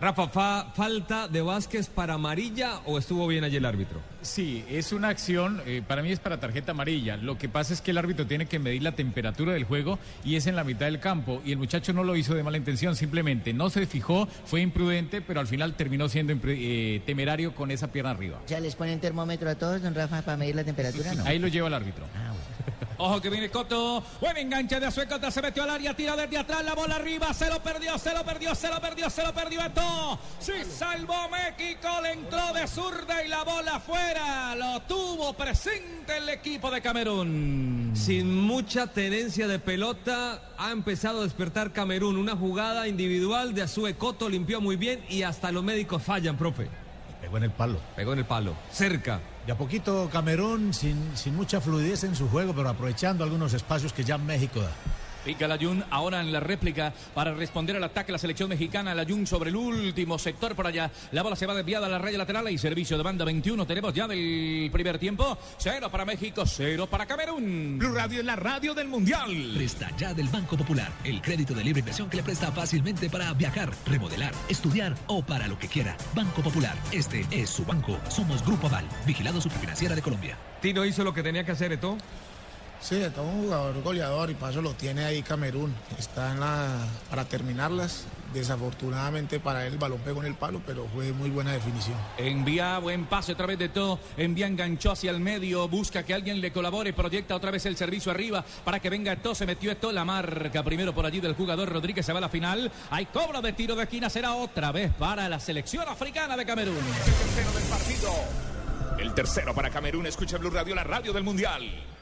[0.02, 4.02] Rafa, fa- ¿falta de Vázquez para amarilla o estuvo bien allí el árbitro?
[4.22, 7.16] Sí, es una acción, eh, para mí es para tarjeta amarilla.
[7.18, 10.36] Lo que pasa es que el árbitro tiene que medir la temperatura del juego y
[10.36, 11.41] es en la mitad del campo.
[11.46, 15.22] Y el muchacho no lo hizo de mala intención, simplemente no se fijó, fue imprudente,
[15.22, 18.39] pero al final terminó siendo eh, temerario con esa pierna arriba.
[18.48, 21.14] ¿Ya les ponen termómetro a todos, don Rafa, para medir la temperatura?
[21.14, 21.24] No.
[21.26, 22.06] Ahí lo lleva el árbitro.
[22.98, 24.02] Ojo que viene Coto.
[24.22, 25.30] Buen enganche de Azuecota.
[25.30, 25.93] Se metió al área.
[25.93, 26.64] Tira desde atrás.
[26.64, 27.34] La bola arriba.
[27.34, 27.98] Se lo perdió.
[27.98, 28.56] Se lo perdió.
[28.56, 29.10] Se lo perdió.
[29.10, 29.60] Se lo perdió.
[29.86, 30.20] Esto.
[30.40, 31.88] Sí, salvó México.
[32.02, 34.56] Le entró de zurda y la bola fuera.
[34.56, 37.92] Lo tuvo presente el equipo de Camerún.
[37.96, 42.18] Sin mucha tenencia de pelota, ha empezado a despertar Camerún.
[42.18, 46.68] Una jugada individual de Azue Coto limpió muy bien y hasta los médicos fallan, profe.
[47.22, 47.80] Pegó en el palo.
[47.96, 48.54] Pegó en el palo.
[48.72, 49.22] Cerca.
[49.48, 53.94] Y a poquito Camerún sin, sin mucha fluidez en su juego, pero aprovechando algunos espacios
[53.94, 54.72] que ya México da.
[55.26, 58.93] Pica la Jun ahora en la réplica para responder al ataque de la selección mexicana.
[58.93, 60.91] La Jun sobre el último sector por allá.
[61.11, 63.65] La bola se va desviada a la raya lateral y servicio de banda 21.
[63.65, 65.36] Tenemos ya del primer tiempo.
[65.57, 67.78] Cero para México, cero para Camerún.
[67.80, 69.53] Blue Radio es la radio del Mundial.
[69.55, 73.34] Presta ya del Banco Popular, el crédito de libre inversión que le presta fácilmente para
[73.34, 75.97] viajar, remodelar, estudiar o para lo que quiera.
[76.13, 77.97] Banco Popular, este es su banco.
[78.09, 80.38] Somos Grupo Aval, vigilado superfinanciera de Colombia.
[80.61, 81.97] Tino hizo lo que tenía que hacer, Eto.
[82.82, 85.73] Sí, es un jugador goleador y para eso lo tiene ahí Camerún.
[85.97, 86.67] Está en la
[87.09, 88.05] para terminarlas.
[88.34, 91.95] Desafortunadamente para él el balón pegó en el palo, pero fue muy buena definición.
[92.17, 93.97] Envía buen pase otra vez de todo.
[94.17, 95.67] Envía enganchó hacia el medio.
[95.69, 96.91] Busca que alguien le colabore.
[96.91, 99.36] Proyecta otra vez el servicio arriba para que venga todo.
[99.36, 99.91] Se metió esto.
[99.93, 102.05] La marca primero por allí del jugador Rodríguez.
[102.05, 102.69] Se va a la final.
[102.89, 104.09] Hay cobro de tiro de esquina.
[104.09, 106.76] Será otra vez para la selección africana de Camerún.
[106.76, 108.11] El tercero del partido.
[108.99, 110.07] El tercero para Camerún.
[110.07, 111.95] Escucha Blue Radio, la radio del Mundial.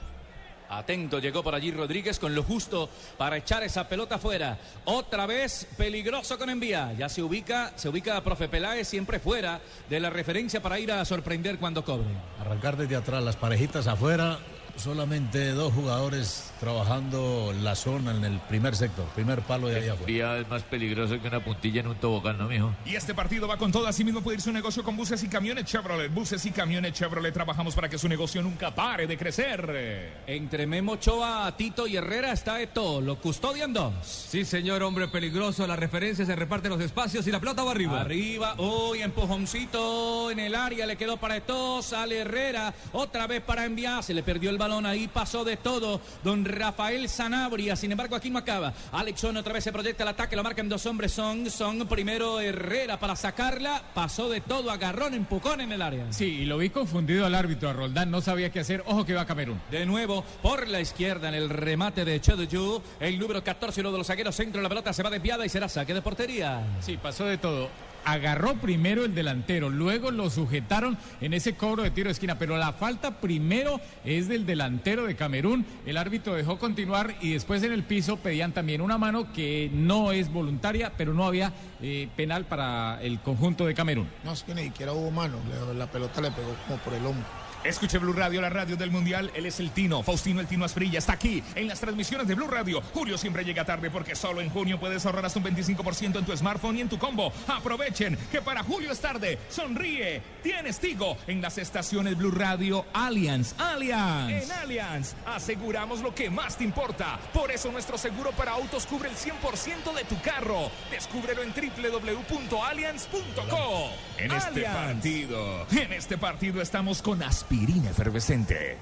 [0.78, 4.58] Atento, llegó por allí Rodríguez con lo justo para echar esa pelota afuera.
[4.86, 6.94] Otra vez peligroso con envía.
[6.98, 11.04] Ya se ubica, se ubica profe Peláez siempre fuera de la referencia para ir a
[11.06, 12.08] sorprender cuando cobre.
[12.40, 14.40] Arrancar desde atrás, las parejitas afuera,
[14.76, 20.06] solamente dos jugadores trabajando la zona en el primer sector, primer palo de ahí afuera.
[20.06, 22.74] Vía es más peligroso que una puntilla en un tobogán, ¿no, mijo?
[22.86, 23.88] Y este partido va con todo.
[23.88, 26.14] Asimismo puede ir su negocio con buses y camiones Chevrolet.
[26.14, 27.34] Buses y camiones Chevrolet.
[27.34, 30.24] Trabajamos para que su negocio nunca pare de crecer.
[30.28, 33.02] Entre Memo Ochoa, Tito y Herrera está Eto.
[33.02, 33.94] Lo custodian dos.
[34.04, 35.68] Sí, señor, hombre peligroso.
[35.68, 38.02] La referencia se reparte los espacios y la pelota va arriba.
[38.02, 43.66] Arriba, uy, empujoncito en el área, le quedó para Eto, sale Herrera, otra vez para
[43.66, 48.16] enviar, se le perdió el balón ahí, pasó de todo, don Rafael Sanabria, sin embargo
[48.16, 51.50] aquí no acaba, Alexon otra vez se proyecta el ataque, lo marcan dos hombres, son,
[51.50, 56.06] son primero Herrera para sacarla, pasó de todo, agarrón, empujón en el área.
[56.14, 58.84] Sí, y lo vi confundido al árbitro, a Roldán, no sabía qué hacer.
[58.86, 59.60] Ojo que va a Camerún.
[59.70, 63.98] De nuevo, por la izquierda en el remate de Chodoyu, el número 14, uno de
[63.98, 66.64] los zagueros centro, la pelota se va desviada y será saque de portería.
[66.80, 67.70] Sí, pasó de todo.
[68.06, 72.58] Agarró primero el delantero, luego lo sujetaron en ese cobro de tiro de esquina, pero
[72.58, 75.66] la falta primero es del delantero de Camerún.
[75.86, 80.12] El árbitro dejó continuar y después en el piso pedían también una mano que no
[80.12, 84.08] es voluntaria, pero no había eh, penal para el conjunto de Camerún.
[84.24, 85.38] No, es que ni siquiera hubo mano,
[85.76, 87.43] la pelota le pegó como por el hombro.
[87.64, 89.32] Escuche Blue Radio, la radio del Mundial.
[89.34, 91.00] Él es el Tino, Faustino el Tino Asprilla.
[91.00, 92.82] Está aquí en las transmisiones de Blue Radio.
[92.94, 96.36] Julio siempre llega tarde porque solo en junio puedes ahorrar hasta un 25% en tu
[96.36, 97.32] smartphone y en tu combo.
[97.48, 99.40] Aprovechen que para Julio es tarde.
[99.50, 100.22] Sonríe.
[100.44, 103.56] Tienes Tigo en las estaciones Blue Radio Allianz.
[103.58, 104.44] Allianz.
[104.44, 107.18] En Allianz aseguramos lo que más te importa.
[107.32, 110.70] Por eso nuestro seguro para autos cubre el 100% de tu carro.
[110.92, 113.90] Descúbrelo en www.allianz.co.
[114.18, 117.24] En este partido, en este partido estamos con
[117.54, 118.78] aspirina efervescente.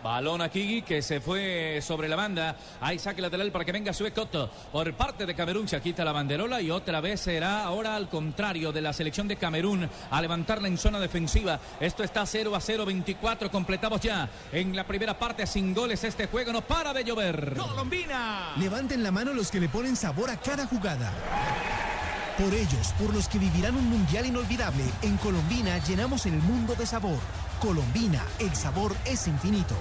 [0.00, 2.54] Balón a Kigi que se fue sobre la banda.
[2.80, 4.50] Hay saque lateral para que venga Suecoto.
[4.70, 8.70] Por parte de Camerún se quita la banderola y otra vez será ahora al contrario
[8.70, 11.58] de la selección de Camerún a levantarla en zona defensiva.
[11.80, 13.50] Esto está 0 a 0, 24.
[13.50, 16.04] Completamos ya en la primera parte sin goles.
[16.04, 17.54] Este juego no para de llover.
[17.56, 18.52] Colombina.
[18.58, 21.10] Levanten la mano los que le ponen sabor a cada jugada.
[22.38, 26.84] Por ellos, por los que vivirán un mundial inolvidable, en Colombina llenamos el mundo de
[26.84, 27.20] sabor.
[27.60, 29.76] Colombina, el sabor es infinito.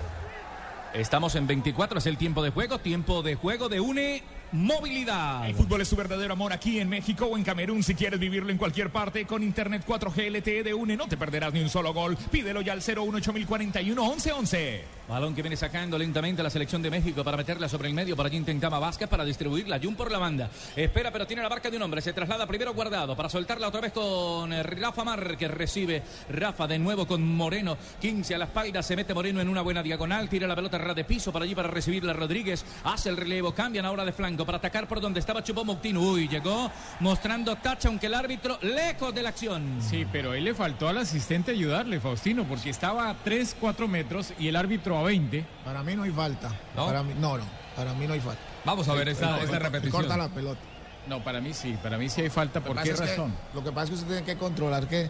[0.94, 5.48] Estamos en 24, es el tiempo de juego, tiempo de juego de une movilidad.
[5.48, 7.82] El fútbol es tu verdadero amor aquí en México o en Camerún.
[7.82, 11.54] Si quieres vivirlo en cualquier parte con Internet 4G LTE de UNE, no te perderás
[11.54, 12.16] ni un solo gol.
[12.32, 14.84] Pídelo ya al 018041 1111.
[15.08, 18.16] Balón que viene sacando lentamente la selección de México para meterla sobre el medio.
[18.16, 19.80] Para allí intentaba Vázquez para distribuirla.
[19.82, 20.50] Jun por la banda.
[20.76, 22.02] Espera, pero tiene la barca de un hombre.
[22.02, 26.04] Se traslada primero guardado para soltarla otra vez con eh, Rafa Mar que recibe.
[26.30, 27.78] Rafa de nuevo con Moreno.
[28.00, 28.82] 15 a la espalda.
[28.82, 30.30] Se mete Moreno en una buena diagonal.
[30.30, 32.66] Tira la pelota ras de piso para allí para recibirla Rodríguez.
[32.86, 33.54] Hace el relevo.
[33.54, 36.02] Cambian ahora de flanco para atacar por donde estaba Chupó Moctino.
[36.02, 39.80] Uy, llegó mostrando tacha, aunque el árbitro lejos de la acción.
[39.82, 44.34] Sí, pero él le faltó al asistente ayudarle, Faustino, porque estaba a 3, 4 metros
[44.40, 45.46] y el árbitro a 20.
[45.66, 46.50] Para mí no hay falta.
[46.76, 46.86] ¿No?
[46.86, 47.44] Para mí, no, no,
[47.76, 48.42] para mí no hay falta.
[48.66, 50.02] Vamos a ver él- él repetición.
[50.02, 50.60] Corta la pelota.
[51.08, 52.62] No, para mí sí, para mí sí hay falta.
[52.62, 53.34] ¿Por qué que- razón?
[53.54, 55.10] lo que pasa es que usted tiene que controlar que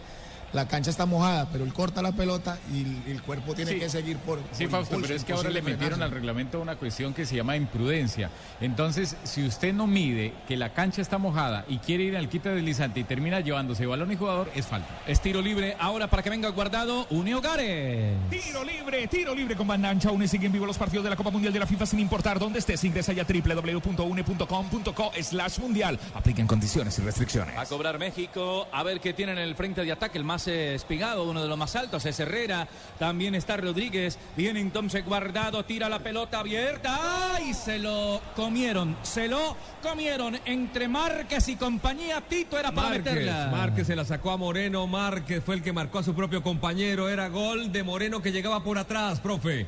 [0.54, 3.78] la cancha está mojada, pero él corta la pelota y el, el cuerpo tiene Sí.
[3.80, 4.38] que seguir por.
[4.52, 7.26] Sí, por Fausto, impulso, pero es que ahora le metieron al reglamento una cuestión que
[7.26, 8.30] se llama imprudencia.
[8.60, 12.48] Entonces, si usted no mide que la cancha está mojada y quiere ir al quite
[12.50, 14.88] deslizante y termina llevándose balón y jugador, es falta.
[15.06, 18.14] Es tiro libre ahora para que venga guardado Une Hogares.
[18.30, 20.10] Tiro libre, tiro libre con banda ancha.
[20.10, 22.60] UNE siguen vivos los partidos de la Copa Mundial de la FIFA sin importar dónde
[22.60, 22.82] estés.
[22.84, 25.98] Ingresa ya a www.une.com.co slash mundial.
[26.14, 27.56] Apliquen condiciones y restricciones.
[27.56, 28.68] Va a cobrar México.
[28.72, 30.18] A ver qué tiene en el frente de ataque.
[30.18, 32.68] El más eh, espigado, uno de los más altos, es Herrera.
[32.98, 34.18] También está Rodríguez.
[34.36, 35.64] Viene entonces guardado.
[35.64, 37.34] Tira la pelota abierta.
[37.34, 37.54] ¡Ay!
[37.54, 38.96] Se lo comieron.
[39.02, 40.38] Se lo comieron.
[40.44, 42.20] Entre Márquez y compañía.
[42.20, 43.48] Tito era para Márquez, meterla.
[43.50, 47.08] Márquez se la sacó a Moreno, Márquez fue el que marcó a su propio compañero,
[47.08, 49.66] era gol de Moreno que llegaba por atrás, profe.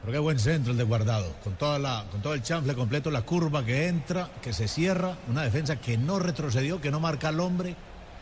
[0.00, 3.10] Pero qué buen centro el de guardado, con, toda la, con todo el chanfle completo,
[3.10, 7.28] la curva que entra, que se cierra, una defensa que no retrocedió, que no marca
[7.28, 7.74] al hombre,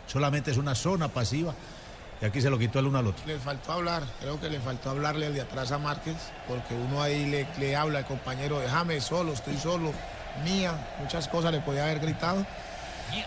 [0.07, 1.55] solamente es una zona pasiva.
[2.23, 3.25] Y aquí se lo quitó el uno al otro.
[3.27, 6.15] Le faltó hablar, creo que le faltó hablarle al de atrás a Márquez,
[6.47, 9.93] porque uno ahí le, le habla al compañero, déjame solo, estoy solo,
[10.45, 12.47] mía, muchas cosas le podía haber gritado.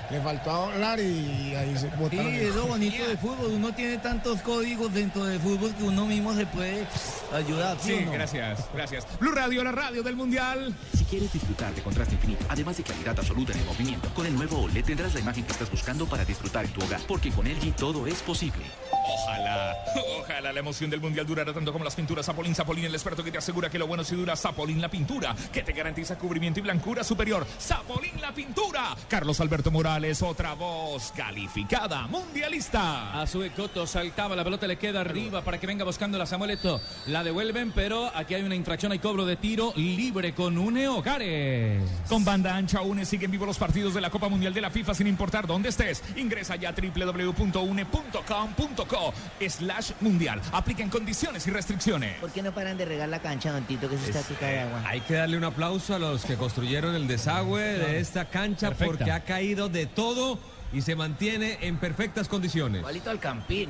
[0.10, 2.34] Le faltó hablar y ahí se Sí, botaron.
[2.34, 3.52] es lo bonito del fútbol.
[3.52, 6.88] Uno tiene tantos códigos dentro del fútbol que uno mismo se puede
[7.32, 7.78] ayudar.
[7.80, 8.12] ¿sí Sí, no?
[8.14, 9.06] gracias, gracias.
[9.20, 10.74] Blue Radio, la radio del Mundial.
[11.10, 14.64] Quieres disfrutar de contraste infinito, además de claridad absoluta en el movimiento, con el nuevo
[14.64, 17.76] OLED tendrás la imagen que estás buscando para disfrutar en tu hogar, porque con LG
[17.76, 18.64] todo es posible.
[19.08, 19.76] Ojalá,
[20.20, 22.56] ojalá la emoción del mundial durara tanto como las pinturas Zapolín.
[22.56, 24.36] Zapolín, el experto que te asegura que lo bueno si dura.
[24.36, 27.46] Zapolín, la pintura, que te garantiza cubrimiento y blancura superior.
[27.60, 28.96] Zapolín, la pintura.
[29.08, 33.22] Carlos Alberto Morales, otra voz calificada, mundialista.
[33.22, 36.52] A su Ecoto saltaba, la pelota le queda arriba para que venga buscando la Samuel
[36.52, 36.82] Eto'o.
[37.08, 41.84] La devuelven, pero aquí hay una infracción, hay cobro de tiro libre con Une Hogares.
[42.08, 44.94] Con banda ancha UNE siguen vivos los partidos de la Copa Mundial de la FIFA
[44.94, 46.02] sin importar dónde estés.
[46.16, 49.14] Ingresa ya a www.une.com.co
[49.48, 50.42] slash mundial.
[50.52, 52.18] Apliquen condiciones y restricciones.
[52.20, 54.60] ¿Por qué no paran de regar la cancha, don Tito, que se está pica de
[54.62, 54.82] agua?
[54.86, 58.92] Hay que darle un aplauso a los que construyeron el desagüe de esta cancha Perfecta.
[58.98, 60.40] porque ha caído de todo
[60.74, 62.80] y se mantiene en perfectas condiciones.
[62.80, 63.70] Igualito al Campín.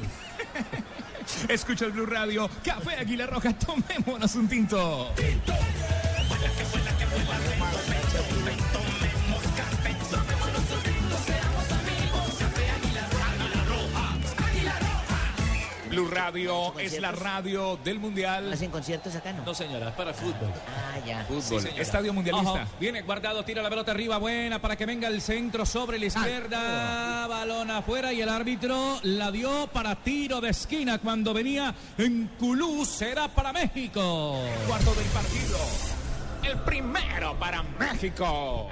[1.49, 2.49] Escucha el Blue Radio.
[2.63, 5.11] Café Águila Roja, tomémonos un tinto.
[15.95, 18.51] Blue Radio es la radio del Mundial.
[18.51, 19.45] ¿Hacen conciertos acá, no?
[19.45, 20.51] No, señora, es para fútbol.
[20.67, 21.23] Ah, ya.
[21.23, 21.65] Fútbol.
[21.77, 22.51] Estadio Mundialista.
[22.51, 26.07] Ojo, viene guardado, tira la pelota arriba, buena para que venga el centro sobre la
[26.07, 27.27] izquierda.
[27.27, 32.83] Balón afuera y el árbitro la dio para tiro de esquina cuando venía en Culú.
[32.83, 34.41] Será para México.
[34.67, 35.94] Cuarto del partido.
[36.45, 38.69] El primero para México.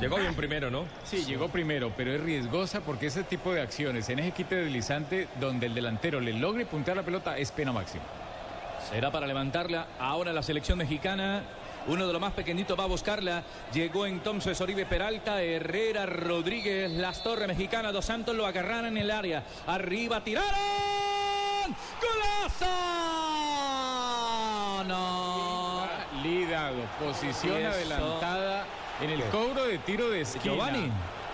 [0.00, 0.86] Llegó bien primero, ¿no?
[1.04, 5.28] Sí, llegó primero, pero es riesgosa porque ese tipo de acciones en ese quite deslizante
[5.38, 8.02] donde el delantero le logre puntear la pelota es pena máxima.
[8.90, 11.42] Será para levantarla ahora la selección mexicana.
[11.86, 13.44] Uno de los más pequeñitos va a buscarla.
[13.72, 19.10] Llegó entonces Oribe Peralta, Herrera, Rodríguez, Las Torres Mexicana, Dos Santos lo agarraron en el
[19.10, 19.44] área.
[19.66, 20.50] Arriba tiraron.
[22.00, 22.66] ¡Golazo!
[24.88, 25.89] No.
[26.22, 28.64] Lidado, posición adelantada
[29.00, 29.28] en el ¿Qué?
[29.30, 30.44] cobro de tiro de esquina.
[30.44, 30.90] Giovanni.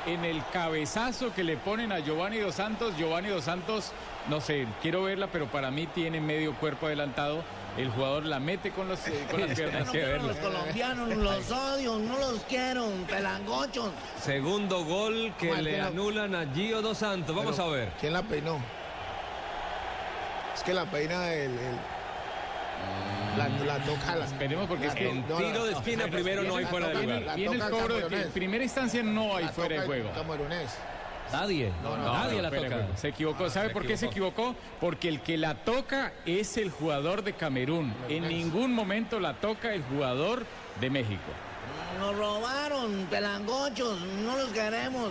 [0.07, 2.97] En el cabezazo que le ponen a Giovanni Dos Santos.
[2.97, 3.91] Giovanni Dos Santos,
[4.29, 7.43] no sé, quiero verla, pero para mí tiene medio cuerpo adelantado.
[7.77, 9.87] El jugador la mete con, los, eh, con las piernas.
[9.87, 13.91] No quiero los colombianos, los odio, no los quiero, pelangochos.
[14.23, 17.35] Segundo gol que le ¿quién la- anulan a Gio Dos Santos.
[17.35, 17.89] Vamos Pero, a ver.
[18.01, 18.61] ¿Quién la peinó?
[20.55, 21.51] Es que la peina el.
[21.51, 21.96] el-
[23.37, 24.17] la, la toca.
[24.17, 26.65] La, Esperemos porque la es que to- en no, tiro de esquina primero no hay
[26.67, 27.23] fuera de toca- lugar.
[27.23, 28.27] la Viene el toca cobro de que camerunés.
[28.27, 30.11] en primera instancia no hay La fuera de toca el juego.
[31.33, 31.73] Nadie.
[31.83, 32.87] No, no, Nadie no, la toca.
[32.97, 33.51] Se equivocó.
[33.51, 34.55] ¿Sabe se por qué se equivocó?
[34.81, 37.93] Porque el que la toca es el jugador de Camerún.
[38.09, 40.47] En ningún momento la toca el jugador
[40.81, 41.21] de México.
[41.99, 45.11] Nos robaron, pelangochos, no los queremos.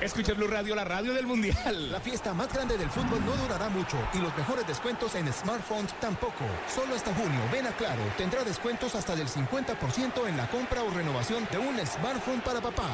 [0.00, 1.92] Escucha Blue Radio, la radio del Mundial.
[1.92, 5.92] La fiesta más grande del fútbol no durará mucho y los mejores descuentos en smartphones
[6.00, 6.46] tampoco.
[6.74, 10.90] Solo hasta junio, ven a Claro, tendrá descuentos hasta del 50% en la compra o
[10.90, 12.88] renovación de un smartphone para papá.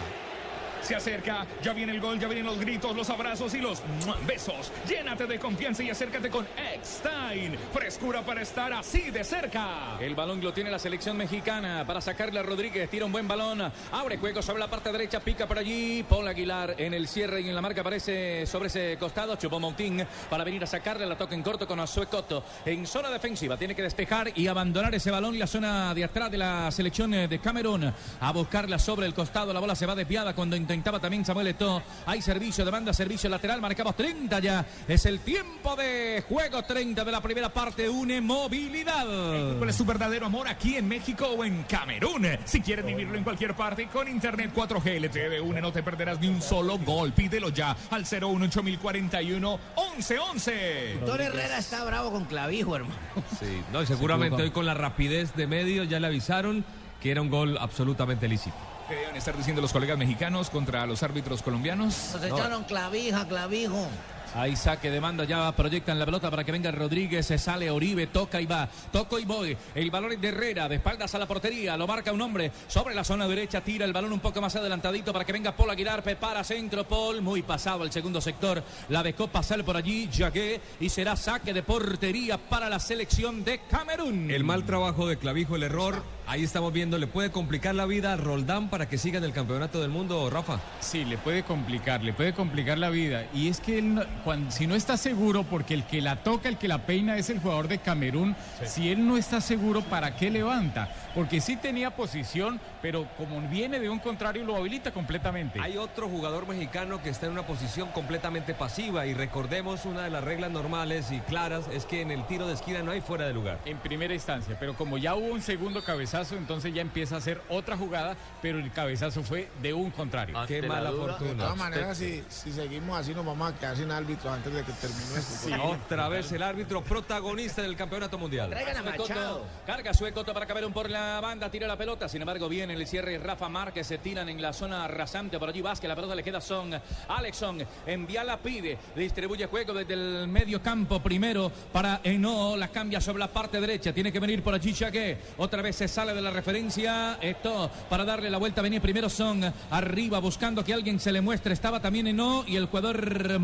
[0.86, 3.82] Se acerca, ya viene el gol, ya vienen los gritos, los abrazos y los
[4.24, 4.70] besos.
[4.88, 7.56] Llénate de confianza y acércate con Eckstein.
[7.72, 9.98] Frescura para estar así de cerca.
[9.98, 12.88] El balón lo tiene la selección mexicana para sacarle a Rodríguez.
[12.88, 13.62] Tira un buen balón.
[13.90, 15.18] Abre juego sobre la parte derecha.
[15.18, 16.04] Pica por allí.
[16.08, 19.34] Paul Aguilar en el cierre y en la marca aparece sobre ese costado.
[19.34, 21.04] Chupó Montín para venir a sacarle.
[21.04, 22.44] La toca en corto con Azue Coto.
[22.64, 26.30] En zona defensiva tiene que despejar y abandonar ese balón y la zona de atrás
[26.30, 27.92] de la selección de Camerún.
[28.20, 29.52] A buscarla sobre el costado.
[29.52, 31.82] La bola se va desviada cuando intentaba también Samuel Eto'o.
[32.06, 33.60] Hay servicio de banda, servicio lateral.
[33.60, 34.64] Marcamos 30 ya.
[34.86, 37.88] Es el tiempo de juego 30 de la primera parte.
[37.88, 39.56] Une movilidad.
[39.56, 42.26] ¿Cuál es su verdadero amor aquí en México o en Camerún?
[42.44, 46.20] Si quieres vivirlo en cualquier parte con Internet 4G LTE de UNE no te perderás
[46.20, 47.12] ni un solo gol.
[47.12, 49.58] Pídelo ya al 01841
[49.98, 50.96] 1111.
[51.00, 52.94] Doctor Herrera está bravo con clavijo, hermano.
[53.40, 56.64] Sí, no, y seguramente hoy con la rapidez de medio ya le avisaron
[57.00, 58.75] que era un gol absolutamente lícito.
[58.88, 62.10] ¿Qué deben estar diciendo los colegas mexicanos contra los árbitros colombianos?
[62.12, 63.88] Nos echaron clavija, clavijo.
[64.34, 68.06] Hay saque de manda, ya proyectan la pelota para que venga Rodríguez, se sale Oribe,
[68.08, 69.56] toca y va, toco y voy.
[69.74, 72.94] El balón es de Herrera, de espaldas a la portería, lo marca un hombre sobre
[72.94, 76.02] la zona derecha, tira el balón un poco más adelantadito para que venga Paul Aguilar,
[76.02, 80.88] prepara centro, Paul, muy pasado al segundo sector, la dejó pasar por allí, Jagué, y
[80.88, 84.30] será saque de portería para la selección de Camerún.
[84.30, 88.12] El mal trabajo de Clavijo, el error, ahí estamos viendo, le puede complicar la vida
[88.12, 90.60] a Roldán para que siga en el campeonato del mundo, Rafa.
[90.80, 93.26] Sí, le puede complicar, le puede complicar la vida.
[93.32, 96.48] Y es que él no- cuando, si no está seguro, porque el que la toca,
[96.48, 100.16] el que la peina es el jugador de Camerún, si él no está seguro, ¿para
[100.16, 100.88] qué levanta?
[101.14, 105.60] Porque sí tenía posición, pero como viene de un contrario, lo habilita completamente.
[105.60, 110.10] Hay otro jugador mexicano que está en una posición completamente pasiva y recordemos una de
[110.10, 113.28] las reglas normales y claras es que en el tiro de esquina no hay fuera
[113.28, 113.60] de lugar.
[113.64, 117.40] En primera instancia, pero como ya hubo un segundo cabezazo, entonces ya empieza a hacer
[117.48, 120.36] otra jugada, pero el cabezazo fue de un contrario.
[120.48, 121.44] Qué mala De fortuna.
[121.44, 124.72] todas maneras, si, si seguimos así, nos vamos a quedar sin árbitro antes de que
[124.72, 125.62] termine esto.
[125.64, 128.50] Otra vez el árbitro protagonista del campeonato mundial.
[128.50, 129.44] Traigan a Machado.
[129.66, 132.08] Carga Suecoto para Camerún por la banda, tira la pelota.
[132.08, 133.84] Sin embargo, viene el cierre Rafa Márquez.
[133.84, 135.60] Se tiran en la zona rasante por allí.
[135.60, 136.70] Vázquez, la pelota le queda Son.
[137.08, 138.78] Alexson envía la pide.
[138.94, 142.56] Distribuye juego desde el medio campo primero para Eno.
[142.56, 143.92] La cambia sobre la parte derecha.
[143.92, 145.18] Tiene que venir por allí Chagué.
[145.38, 147.18] Otra vez se sale de la referencia.
[147.20, 148.62] Esto para darle la vuelta.
[148.62, 151.52] Venía primero Son arriba buscando que alguien se le muestre.
[151.52, 153.40] Estaba también Eno y el jugador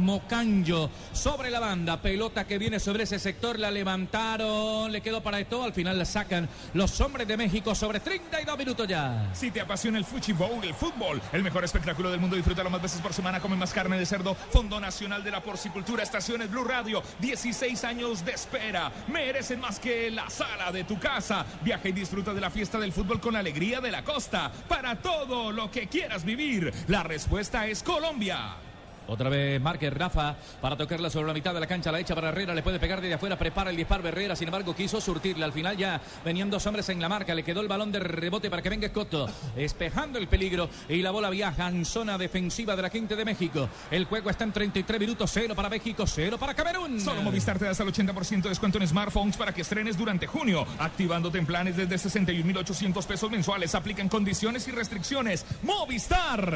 [1.12, 2.02] Sobre la banda.
[2.02, 3.58] Pelota que viene sobre ese sector.
[3.58, 4.92] La levantaron.
[4.92, 5.64] Le quedó para esto.
[5.64, 9.30] Al final la sacan los hombres de México sobre 32 minutos ya.
[9.32, 13.00] Si te apasiona el Bowl, el fútbol, el mejor espectáculo del mundo, disfrútalo más veces
[13.00, 13.40] por semana.
[13.40, 14.34] Come más carne de cerdo.
[14.34, 17.02] Fondo Nacional de la Porcicultura, Estaciones Blue Radio.
[17.20, 18.92] 16 años de espera.
[19.08, 21.46] Merecen más que la sala de tu casa.
[21.62, 24.52] Viaja y disfruta de la fiesta del fútbol con alegría de la costa.
[24.68, 28.71] Para todo lo que quieras vivir, la respuesta es Colombia.
[29.08, 32.28] Otra vez Márquez Rafa para tocarla sobre la mitad de la cancha, la echa para
[32.28, 35.52] Herrera, le puede pegar desde afuera, prepara el disparo Herrera, sin embargo quiso surtirle, al
[35.52, 38.62] final ya venían dos hombres en la marca, le quedó el balón de rebote para
[38.62, 42.90] que venga Escoto, espejando el peligro y la bola viaja en zona defensiva de la
[42.90, 43.68] Quinta de México.
[43.90, 47.00] El juego está en 33 minutos, cero para México, cero para Camerún.
[47.00, 50.26] Solo Movistar te da hasta el 80% de descuento en smartphones para que estrenes durante
[50.26, 53.74] junio, activándote en planes desde 61.800 pesos mensuales.
[53.74, 55.44] Aplican condiciones y restricciones.
[55.62, 56.52] Movistar.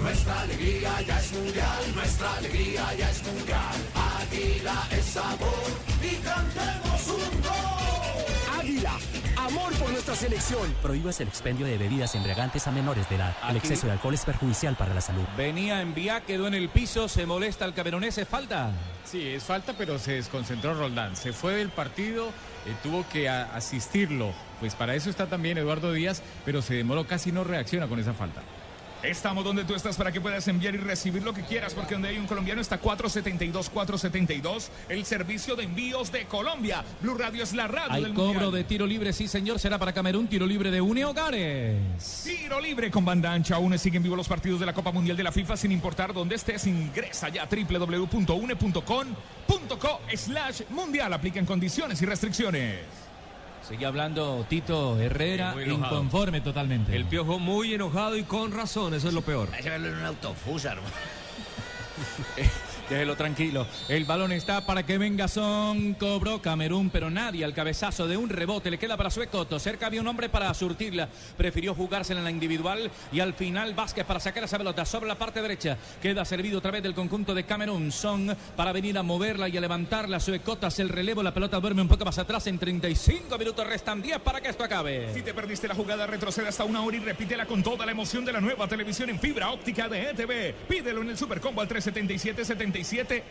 [0.00, 3.74] Nuestra alegría ya es mundial, nuestra alegría ya es mundial.
[3.94, 5.64] Águila es sabor
[6.02, 8.58] y cantemos un gol.
[8.58, 8.96] Águila,
[9.36, 10.74] amor por nuestra selección.
[10.82, 13.36] Prohíbas el expendio de bebidas embriagantes a menores de edad.
[13.48, 15.24] El exceso de alcohol es perjudicial para la salud.
[15.36, 18.70] Venía en vía, quedó en el piso, se molesta el camerunés, es falta.
[19.04, 21.16] Sí, es falta, pero se desconcentró Roldán.
[21.16, 24.32] Se fue del partido, eh, tuvo que asistirlo.
[24.60, 28.14] Pues para eso está también Eduardo Díaz, pero se demoró, casi no reacciona con esa
[28.14, 28.42] falta.
[29.04, 32.08] Estamos donde tú estás para que puedas enviar y recibir lo que quieras, porque donde
[32.08, 36.82] hay un colombiano está 472-472, el servicio de envíos de Colombia.
[37.02, 38.52] Blue Radio es la radio Hay del cobro Mundial.
[38.52, 42.22] de tiro libre, sí señor, será para Camerún, tiro libre de Une Hogares.
[42.24, 43.58] Tiro libre con banda ancha.
[43.58, 46.36] Une siguen vivos los partidos de la Copa Mundial de la FIFA sin importar dónde
[46.36, 46.66] estés.
[46.66, 51.12] Ingresa ya a www.une.com.co slash mundial.
[51.12, 53.03] Aplican condiciones y restricciones.
[53.68, 56.94] Sigue hablando Tito Herrera, Sí, inconforme totalmente.
[56.94, 59.48] El piojo muy enojado y con razón, eso es lo peor.
[59.54, 60.94] Hay que verlo en un autofusa, hermano.
[62.88, 63.66] Déjelo tranquilo.
[63.88, 65.94] El balón está para que venga Son.
[65.94, 68.70] Cobró Camerún, pero nadie al cabezazo de un rebote.
[68.70, 69.58] Le queda para Suecoto.
[69.58, 71.08] Cerca había un hombre para surtirla.
[71.36, 72.90] Prefirió jugársela en la individual.
[73.10, 75.78] Y al final Vázquez para sacar esa pelota sobre la parte derecha.
[76.02, 77.90] Queda servido otra vez del conjunto de Camerún.
[77.90, 80.20] Son para venir a moverla y a levantarla.
[80.20, 81.22] Suecoto hace el relevo.
[81.22, 82.46] La pelota duerme un poco más atrás.
[82.48, 85.14] En 35 minutos restan 10 para que esto acabe.
[85.14, 88.26] Si te perdiste la jugada, retrocede hasta una hora y repítela con toda la emoción
[88.26, 90.54] de la nueva televisión en fibra óptica de ETV.
[90.68, 91.68] Pídelo en el Supercombo al
[92.74, 93.22] 377-77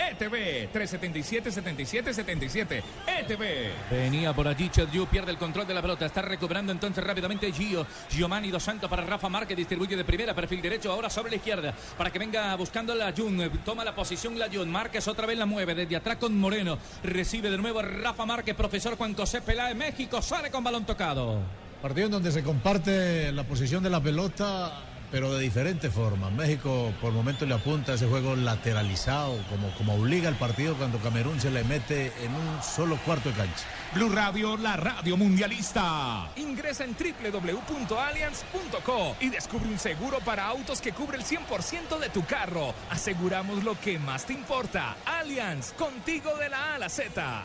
[0.00, 0.72] ETV.
[0.72, 3.70] 377-7777 ETV.
[3.90, 7.86] Venía por allí Chedju, pierde el control de la pelota, está recuperando entonces rápidamente Gio,
[8.10, 11.74] Giovanni Dos Santos para Rafa Márquez, distribuye de primera, perfil derecho, ahora sobre la izquierda,
[11.96, 15.46] para que venga buscando la Jun, toma la posición la Jun, Márquez otra vez la
[15.46, 20.22] mueve, desde atrás con Moreno, recibe de nuevo Rafa Márquez, profesor Juan José Peláez, México,
[20.22, 21.40] sale con balón tocado.
[21.82, 26.30] Partido en donde se comparte la posición de la pelota, pero de diferente forma.
[26.30, 30.98] México por momentos le apunta a ese juego lateralizado, como, como obliga al partido cuando
[30.98, 33.64] Camerún se le mete en un solo cuarto de cancha.
[33.94, 36.30] Blue Radio, la radio mundialista.
[36.36, 42.24] Ingresa en www.allianz.co y descubre un seguro para autos que cubre el 100% de tu
[42.24, 42.72] carro.
[42.90, 44.96] Aseguramos lo que más te importa.
[45.04, 47.44] Allianz, contigo de la A a la Z.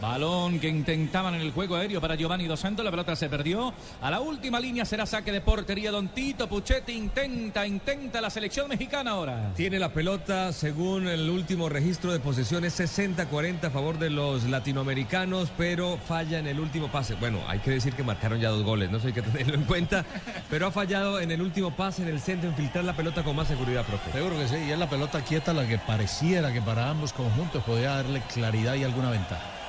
[0.00, 2.84] Balón que intentaban en el juego aéreo para Giovanni Dos Santos.
[2.84, 3.74] La pelota se perdió.
[4.00, 5.90] A la última línea será saque de portería.
[5.90, 9.52] Don Tito Puchetti intenta, intenta la selección mexicana ahora.
[9.54, 15.50] Tiene la pelota, según el último registro de posesiones, 60-40 a favor de los latinoamericanos,
[15.56, 17.14] pero falla en el último pase.
[17.14, 19.64] Bueno, hay que decir que marcaron ya dos goles, no sé hay que tenerlo en
[19.64, 20.04] cuenta,
[20.48, 23.36] pero ha fallado en el último pase en el centro, en filtrar la pelota con
[23.36, 24.12] más seguridad, profe.
[24.12, 27.62] Seguro que sí, y es la pelota quieta la que pareciera que para ambos conjuntos
[27.64, 29.59] podía darle claridad y alguna ventaja.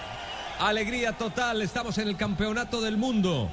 [0.61, 3.49] Alegría total, estamos en el campeonato del mundo.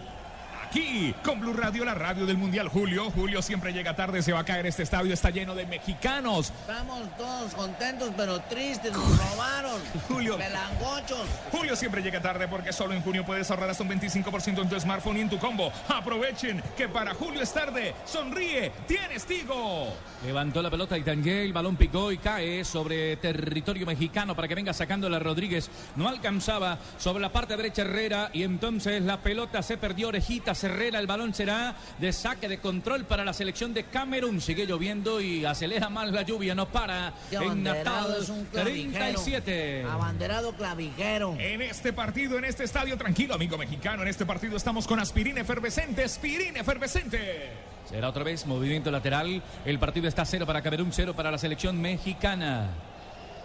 [0.69, 2.69] Aquí, con Blue Radio, la radio del Mundial.
[2.69, 4.67] Julio, Julio siempre llega tarde, se va a caer.
[4.67, 6.53] Este estadio está lleno de mexicanos.
[6.61, 8.93] Estamos todos contentos, pero tristes.
[8.93, 9.81] Nos robaron.
[10.09, 10.37] Julio.
[10.37, 11.27] Pelangochos.
[11.51, 14.79] Julio siempre llega tarde porque solo en junio puedes ahorrar hasta un 25% en tu
[14.79, 15.73] smartphone y en tu combo.
[15.89, 17.95] Aprovechen que para Julio es tarde.
[18.05, 19.95] Sonríe, tienes Tigo.
[20.27, 24.75] Levantó la pelota Itangé, el balón picó y cae sobre territorio mexicano para que venga
[24.75, 25.71] sacándola Rodríguez.
[25.97, 30.99] No alcanzaba sobre la parte derecha Herrera y entonces la pelota se perdió orejitas Herrera.
[30.99, 34.41] El balón será de saque de control para la selección de Camerún.
[34.41, 37.13] Sigue lloviendo y acelera más la lluvia, no para.
[37.31, 38.93] En abanderado Natal es un clavijero.
[38.93, 39.85] 37.
[39.85, 41.37] Abanderado clavijero.
[41.39, 44.03] En este partido, en este estadio, tranquilo, amigo mexicano.
[44.03, 47.53] En este partido estamos con aspirina efervescente, aspirina efervescente.
[47.89, 49.43] Será otra vez movimiento lateral.
[49.65, 52.69] El partido está cero para Camerún, cero para la selección mexicana.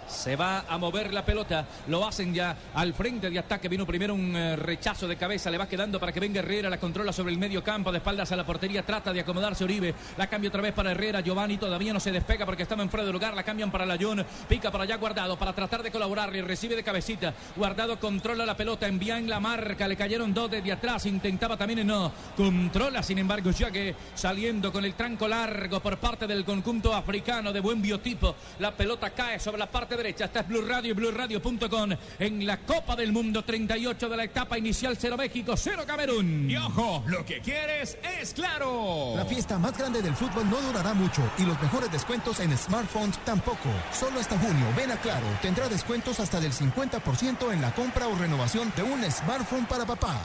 [0.08, 3.70] Se va a mover la pelota, lo hacen ya al frente de ataque.
[3.70, 6.80] Vino primero un eh, rechazo de cabeza, le va quedando para que venga Herrera, la
[6.80, 10.28] controla sobre el medio campo, de espaldas a la portería, trata de acomodarse Oribe, la
[10.28, 13.12] cambia otra vez para Herrera, Giovanni todavía no se despega porque estaba en fuera de
[13.12, 16.34] lugar, la cambian para Layón, pica para allá Guardado para tratar de colaborar.
[16.34, 17.34] Y recibe de cabecita.
[17.56, 21.86] Guardado controla la pelota, envía en la marca, le cayeron dos desde atrás, intentaba también
[21.86, 26.94] no, controla sin embargo ya que saliendo con el tranco largo por parte del conjunto
[26.94, 30.26] africano de buen biotipo, la pelota cae sobre la parte parte derecha.
[30.26, 34.98] Está Blue Radio y BlueRadio.com en la Copa del Mundo 38 de la etapa inicial
[35.00, 36.50] 0 México, 0 Camerún.
[36.50, 39.14] Y ojo, lo que quieres es claro.
[39.16, 43.18] La fiesta más grande del fútbol no durará mucho y los mejores descuentos en smartphones
[43.26, 43.70] tampoco.
[43.92, 48.16] Solo hasta junio, ven a Claro, tendrá descuentos hasta del 50% en la compra o
[48.16, 50.22] renovación de un smartphone para papá.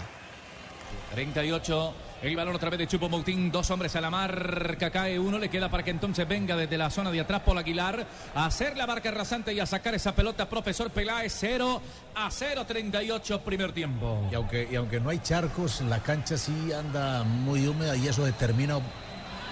[1.14, 2.07] 38.
[2.20, 5.48] El balón otra vez de Chupo Moutín, dos hombres a la marca, cae uno, le
[5.48, 8.04] queda para que entonces venga desde la zona de atrás Paul Aguilar
[8.34, 11.80] a hacer la marca rasante y a sacar esa pelota, profesor Peláez, 0
[12.16, 14.26] a 0, 38 primer tiempo.
[14.32, 18.24] Y aunque, y aunque no hay charcos, la cancha sí anda muy húmeda y eso
[18.24, 18.80] determina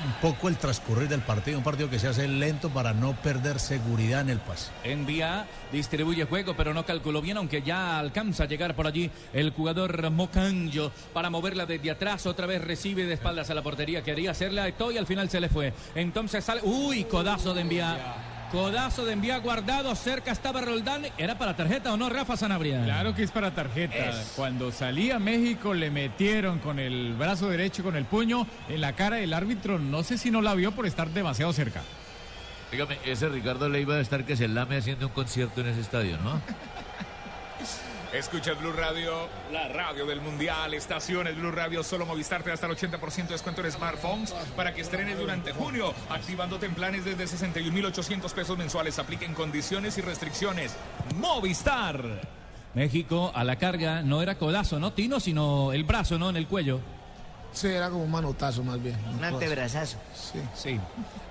[0.05, 1.59] un poco el transcurrir del partido.
[1.59, 4.71] Un partido que se hace lento para no perder seguridad en el pase.
[4.85, 9.51] Envía, distribuye juego, pero no calculó bien, aunque ya alcanza a llegar por allí el
[9.51, 12.27] jugador Mocanjo para moverla desde atrás.
[12.27, 14.03] Otra vez recibe de espaldas a la portería.
[14.03, 15.73] Quería hacerle a Eto'o y al final se le fue.
[15.95, 16.61] Entonces sale.
[16.65, 18.36] Uy, codazo de envía.
[18.57, 21.03] Codazo de envía guardado, cerca estaba Roldán.
[21.19, 22.83] ¿Era para tarjeta o no, Rafa Sanabria?
[22.85, 23.95] Claro que es para tarjeta.
[23.95, 24.33] Es.
[24.35, 29.17] Cuando salía México le metieron con el brazo derecho, con el puño en la cara
[29.17, 29.79] del árbitro.
[29.79, 31.83] No sé si no la vio por estar demasiado cerca.
[32.73, 36.17] Dígame, ese Ricardo Leiva debe estar que se lame haciendo un concierto en ese estadio,
[36.25, 36.41] ¿no?
[38.13, 42.67] Escucha Blue Radio, la radio del Mundial, estaciones Blue Radio, solo Movistar te da hasta
[42.67, 47.25] el 80% de descuento en smartphones para que estrenes durante junio, activándote en planes desde
[47.25, 48.99] 61.800 pesos mensuales.
[48.99, 50.75] Apliquen condiciones y restricciones.
[51.17, 52.03] Movistar.
[52.75, 55.19] México a la carga, no era codazo, ¿no, Tino?
[55.19, 56.31] Sino el brazo, ¿no?
[56.31, 56.81] En el cuello.
[57.53, 58.97] Sí, era como un manotazo más bien.
[59.17, 59.97] Un antebrazazo.
[60.15, 60.41] Sí.
[60.55, 60.81] Sí,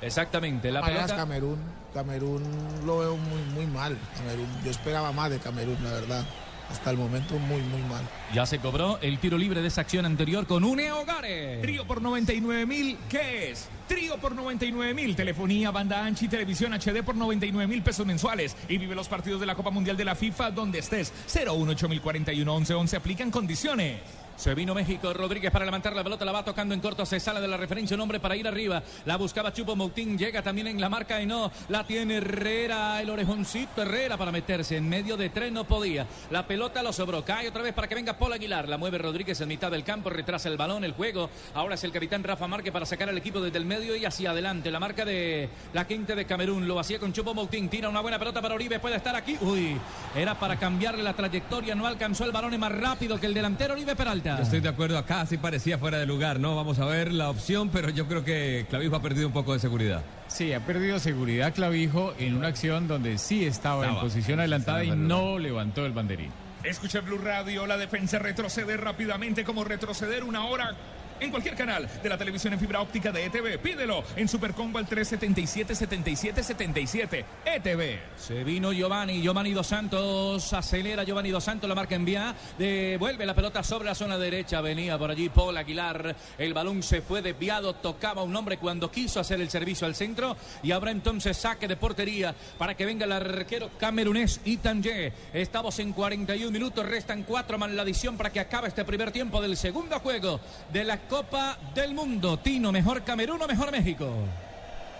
[0.01, 0.71] exactamente.
[0.71, 1.15] La pelota...
[1.15, 1.59] Camerún,
[1.93, 2.43] Camerún
[2.84, 3.97] lo veo muy, muy mal.
[4.17, 6.26] Camerún, yo esperaba más de Camerún, la verdad.
[6.70, 8.01] Hasta el momento muy, muy mal.
[8.34, 11.61] Ya se cobró el tiro libre de esa acción anterior con Une Hogares.
[11.61, 13.70] Trío por 99 mil, ¿qué es?
[13.88, 18.55] Trío por 99 mil, telefonía, banda ancha y televisión HD por 99 mil pesos mensuales.
[18.68, 21.13] Y vive los partidos de la Copa Mundial de la FIFA donde estés.
[21.28, 23.99] 018041 1111 aplican condiciones.
[24.36, 27.39] Se vino México, Rodríguez para levantar la pelota, la va tocando en corto, se sale
[27.39, 30.81] de la referencia un hombre para ir arriba, la buscaba Chupo Moutín, llega también en
[30.81, 35.29] la marca y no, la tiene Herrera, el orejoncito Herrera para meterse en medio de
[35.29, 38.67] tres, no podía, la pelota lo sobró, cae otra vez para que venga Paul Aguilar,
[38.67, 41.93] la mueve Rodríguez en mitad del campo, retrasa el balón, el juego, ahora es el
[41.93, 45.05] capitán Rafa Márquez para sacar al equipo desde el medio y hacia adelante, la marca
[45.05, 48.55] de la quinta de Camerún, lo hacía con Chupo Moutín, tira una buena pelota para
[48.55, 49.77] Oribe, puede estar aquí, uy,
[50.13, 53.73] era para cambiarle la trayectoria, no alcanzó el balón, es más rápido que el delantero
[53.73, 54.24] Oribe Peralta.
[54.26, 56.55] Yo estoy de acuerdo acá, sí parecía fuera de lugar, ¿no?
[56.55, 59.59] Vamos a ver la opción, pero yo creo que Clavijo ha perdido un poco de
[59.59, 60.01] seguridad.
[60.28, 64.01] Sí, ha perdido seguridad Clavijo en una acción donde sí estaba, en Estaba.
[64.01, 66.32] posición adelantada y en no levantó el banderín.
[66.63, 70.76] Escucha Blue Radio, la defensa retrocede rápidamente como retroceder una hora
[71.20, 73.59] en cualquier canal de la televisión en fibra óptica de ETV.
[73.59, 77.24] Pídelo en Supercombo al 377-7777.
[77.45, 77.99] ETV.
[78.18, 83.34] Se vino Giovanni, Giovanni Dos Santos, acelera Giovanni Dos Santos, la marca envía, devuelve la
[83.34, 87.76] pelota sobre la zona derecha, venía por allí Paul Aguilar, el balón se fue desviado,
[87.76, 91.76] tocaba un hombre cuando quiso hacer el servicio al centro y habrá entonces saque de
[91.76, 95.13] portería para que venga el arquero camerunés Itanje.
[95.34, 99.41] Estamos en 41 minutos, restan cuatro más la adición para que acabe este primer tiempo
[99.41, 100.39] del segundo juego
[100.72, 102.38] de la Copa del Mundo.
[102.38, 104.10] Tino, mejor Camerún o mejor México.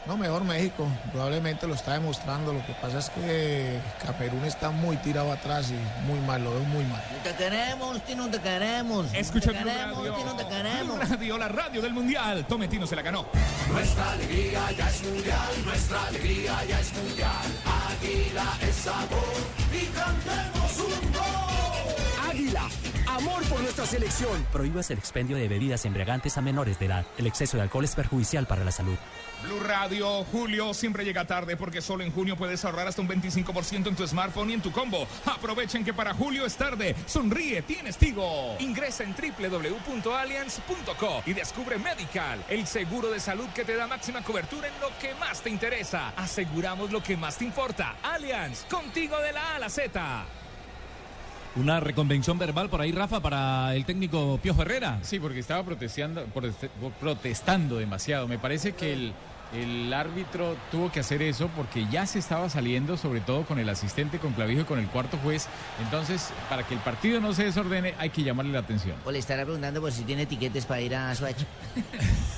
[0.08, 0.88] No, mejor México.
[1.12, 2.54] Probablemente lo está demostrando.
[2.54, 6.64] Lo que pasa es que Camerún está muy tirado atrás y muy mal, lo veo
[6.66, 7.04] muy mal.
[7.24, 9.12] Te queremos, Tino, te queremos.
[9.14, 10.14] Escucha te queremos, Radio.
[10.14, 10.96] Tino, te queremos.
[10.96, 12.46] Blue Radio, la radio del Mundial.
[12.46, 13.26] Tome Tino se la ganó.
[13.72, 17.46] Nuestra alegría ya es mundial, nuestra alegría ya es mundial.
[17.90, 19.34] Águila es sabor
[19.74, 22.30] y cantemos un gol.
[22.30, 22.68] Águila,
[23.16, 24.46] amor por nuestra selección.
[24.52, 27.06] Prohíbas el expendio de bebidas embriagantes a menores de edad.
[27.18, 28.98] El exceso de alcohol es perjudicial para la salud.
[29.44, 33.88] Blue Radio, Julio siempre llega tarde porque solo en junio puedes ahorrar hasta un 25%
[33.88, 35.08] en tu smartphone y en tu combo.
[35.26, 36.96] Aprovechen que para julio es tarde.
[37.06, 38.56] Sonríe, tienes Tigo.
[38.60, 44.68] Ingresa en www.allianz.co y descubre Medical, el seguro de salud que te da máxima cobertura
[44.68, 46.10] en lo que más te interesa.
[46.16, 47.96] Aseguramos lo que más te importa.
[48.04, 50.26] Allianz, contigo de la A a la Z.
[51.56, 55.00] Una reconvención verbal por ahí, Rafa, para el técnico Piojo Herrera.
[55.04, 58.28] Sí, porque estaba protestando, protest- protestando demasiado.
[58.28, 59.14] Me parece que el,
[59.54, 63.70] el árbitro tuvo que hacer eso porque ya se estaba saliendo, sobre todo con el
[63.70, 65.48] asistente, con Clavijo y con el cuarto juez.
[65.82, 68.98] Entonces, para que el partido no se desordene, hay que llamarle la atención.
[69.06, 71.38] O le estará preguntando por si tiene etiquetes para ir a Swatch.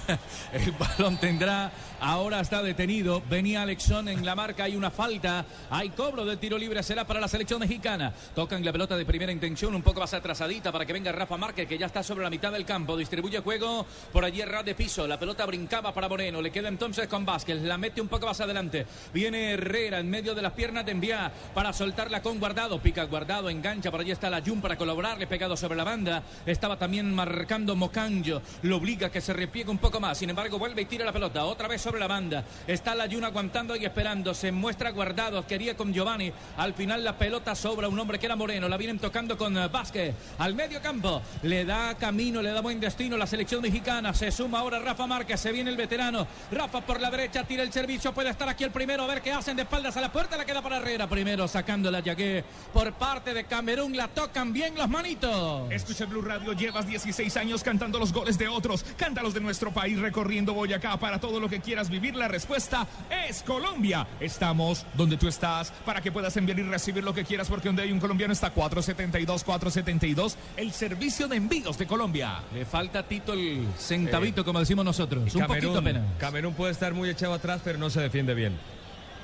[0.53, 3.21] El balón tendrá, ahora está detenido.
[3.29, 5.45] Venía Alexón en la marca, hay una falta.
[5.69, 8.13] Hay cobro del tiro libre, será para la selección mexicana.
[8.35, 11.67] Tocan la pelota de primera intención, un poco más atrasadita para que venga Rafa Márquez,
[11.67, 12.97] que ya está sobre la mitad del campo.
[12.97, 15.07] Distribuye juego por allí ras de piso.
[15.07, 16.41] La pelota brincaba para Moreno.
[16.41, 17.61] Le queda entonces con Vázquez.
[17.61, 18.85] La mete un poco más adelante.
[19.13, 22.81] Viene Herrera en medio de las piernas de enviar para soltarla con Guardado.
[22.81, 23.91] Pica Guardado, engancha.
[23.91, 25.27] Por allí está la Jun para colaborarle.
[25.27, 26.23] Pegado sobre la banda.
[26.45, 28.41] Estaba también marcando Mocanjo.
[28.63, 30.17] Lo obliga a que se repliegue un poco más.
[30.17, 31.45] Sin embargo, vuelve y tira la pelota.
[31.45, 32.43] Otra vez sobre la banda.
[32.67, 34.33] Está la Jun aguantando y esperando.
[34.33, 35.47] Se muestra Guardado.
[35.47, 36.33] Quería con Giovanni.
[36.57, 38.67] Al final la pelota sobra un hombre que era Moreno.
[38.67, 40.13] La vienen tocando con eh, Vázquez.
[40.37, 41.21] Al medio campo.
[41.43, 44.13] Le da camino, le da buen destino la selección mexicana.
[44.13, 45.39] Se suma ahora Rafa Márquez.
[45.39, 46.27] Se viene el veterano.
[46.51, 47.45] Rafa por la derecha.
[47.45, 48.13] Tira el servicio.
[48.13, 49.03] Puede estar aquí el primero.
[49.03, 50.35] A ver qué hacen de espaldas a la puerta.
[50.35, 51.07] La queda para Herrera.
[51.07, 52.43] Primero sacando la Yagué
[52.73, 53.95] por parte de Camerún.
[53.95, 55.71] La tocan bien los manitos.
[55.71, 58.83] Escucha Blue Radio, llevas 16 años cantando los goles de otros.
[58.97, 62.15] Cántalos de nuestro país recorriendo Boyacá para todo lo que quieras vivir.
[62.15, 62.87] La respuesta
[63.27, 64.07] es Colombia.
[64.19, 67.83] Estamos donde tú estás para que puedas enviar y recibir lo que quieras porque donde
[67.83, 72.41] hay un colombiano está 472 472 el servicio de envíos de Colombia.
[72.53, 75.33] Le falta a Tito el centavito, como decimos nosotros.
[75.35, 76.03] Un poquito apenas.
[76.17, 78.57] Camerún puede estar muy echado atrás, pero no se defiende bien.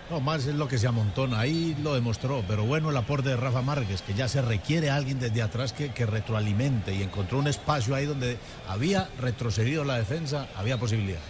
[0.10, 3.38] No, más es lo que se amontona, ahí lo demostró, pero bueno el aporte de
[3.38, 7.40] Rafa Márquez, que ya se requiere a alguien desde atrás que, que retroalimente y encontró
[7.40, 11.24] un espacio ahí donde había retrocedido la defensa, había posibilidades.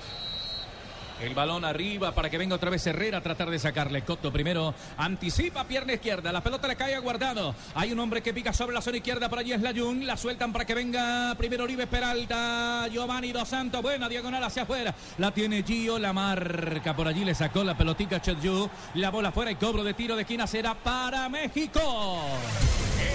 [1.24, 4.02] El balón arriba para que venga otra vez Herrera a tratar de sacarle.
[4.02, 6.34] Coto primero anticipa pierna izquierda.
[6.34, 7.56] La pelota le cae a guardado.
[7.76, 9.30] Hay un hombre que pica sobre la zona izquierda.
[9.30, 10.06] Por allí es Layun.
[10.06, 12.90] La sueltan para que venga primero Oribe Peralta.
[12.91, 13.82] Giovanni Dos Santos.
[13.82, 14.94] Buena diagonal hacia afuera.
[15.18, 15.98] La tiene Gio.
[15.98, 17.24] La marca por allí.
[17.24, 18.70] Le sacó la pelotica Chetju.
[18.95, 22.20] La bola afuera y cobro de tiro de esquina será para México.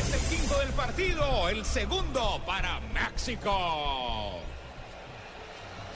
[0.01, 1.49] Es el quinto del partido.
[1.51, 4.41] El segundo para México.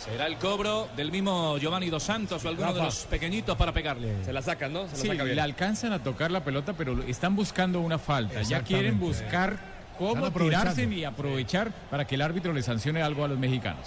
[0.04, 4.24] Será el cobro del mismo Giovanni Dos Santos o alguno de los pequeñitos para pegarle.
[4.24, 4.86] Se la sacan, ¿no?
[4.88, 5.36] Se la Sí, saca bien.
[5.36, 8.42] le alcanzan a tocar la pelota, pero están buscando una falta.
[8.42, 9.56] Ya quieren buscar
[9.98, 13.86] cómo tirarse y aprovechar para que el árbitro le sancione algo a los mexicanos.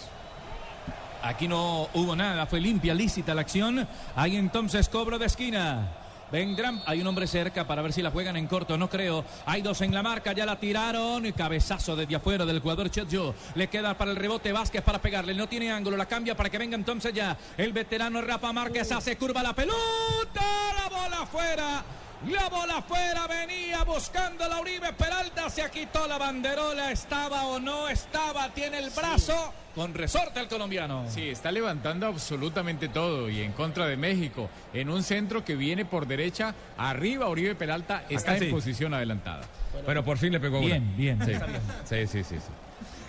[1.22, 3.86] Aquí no hubo nada, fue limpia, lícita la acción.
[4.16, 5.88] Hay entonces cobro de esquina.
[6.36, 9.24] Vendrán, hay un hombre cerca para ver si la juegan en corto, no creo.
[9.46, 11.32] Hay dos en la marca, ya la tiraron.
[11.32, 13.34] Cabezazo desde afuera del jugador Chetjo.
[13.56, 15.34] Le queda para el rebote Vázquez para pegarle.
[15.34, 17.38] No tiene ángulo, la cambia para que venga entonces ya.
[17.56, 20.42] El veterano Rafa Márquez hace curva la pelota.
[20.76, 21.86] La bola afuera.
[22.30, 27.88] La bola afuera, venía buscando la Uribe Peralta, se quitó la banderola, estaba o no
[27.88, 31.06] estaba, tiene el brazo con resorte el colombiano.
[31.10, 34.50] Sí, está levantando absolutamente todo y en contra de México.
[34.74, 38.52] En un centro que viene por derecha, arriba Oribe Peralta está Acá en sí.
[38.52, 39.44] posición adelantada.
[39.84, 40.68] Bueno, por fin le pegó una.
[40.68, 41.26] Bien, bien.
[41.26, 41.62] Sí, Está bien.
[41.84, 42.36] sí, sí, sí.
[42.40, 42.52] sí.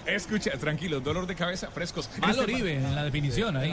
[0.06, 2.08] Escucha, tranquilo, dolor de cabeza, frescos.
[2.18, 3.72] Mal Este Oribe en la definición ahí.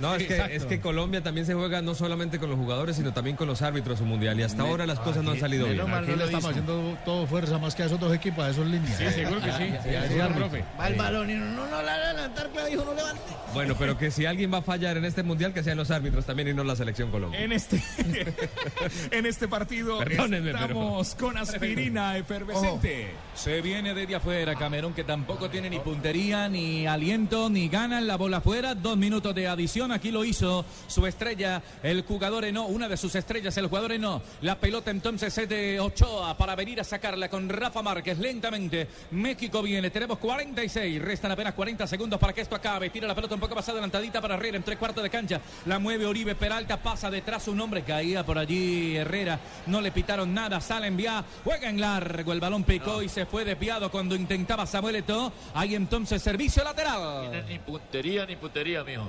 [0.00, 3.12] No, es que, es que Colombia también se juega no solamente con los jugadores, sino
[3.12, 4.38] también con los árbitros en mundial.
[4.40, 5.80] Y hasta ahora las cosas no han salido bien.
[5.80, 8.96] Aquí le estamos haciendo todo fuerza más que a esos dos equipos, a esos líneas.
[8.96, 10.62] Sí, seguro que sí.
[10.78, 13.22] Va el balón y no, no, no, la adelantar, claro, dijo, no levante.
[13.54, 16.24] Bueno, pero que si alguien va a fallar en este mundial, que sean los árbitros
[16.24, 17.40] también y no la selección Colombia.
[17.40, 17.82] En este,
[19.10, 23.08] en este partido estamos con aspirina efervescente.
[23.34, 28.16] Se viene desde afuera Camerún que tampoco tiene ni puntería, ni aliento, ni ganan la
[28.16, 28.76] bola afuera.
[28.76, 29.90] Dos minutos de adición.
[29.90, 34.22] Aquí lo hizo su estrella, el jugador Eno, una de sus estrellas, el jugador Eno.
[34.40, 38.86] La pelota entonces es de Ochoa para venir a sacarla con Rafa Márquez lentamente.
[39.10, 42.90] México viene, tenemos 46, restan apenas 40 segundos para que esto acabe.
[42.90, 45.40] Tira la pelota un poco más adelantadita para Herrera en tres cuartos de cancha.
[45.66, 49.40] La mueve Oribe Peralta, pasa detrás un hombre, caía por allí Herrera.
[49.66, 52.32] No le pitaron nada, sale envía, juega en largo.
[52.32, 55.32] El balón picó y se fue desviado cuando intentaba Samuel Eto'o.
[55.54, 57.44] Hay entonces servicio lateral.
[57.48, 59.08] Ni puntería ni puntería, mijo.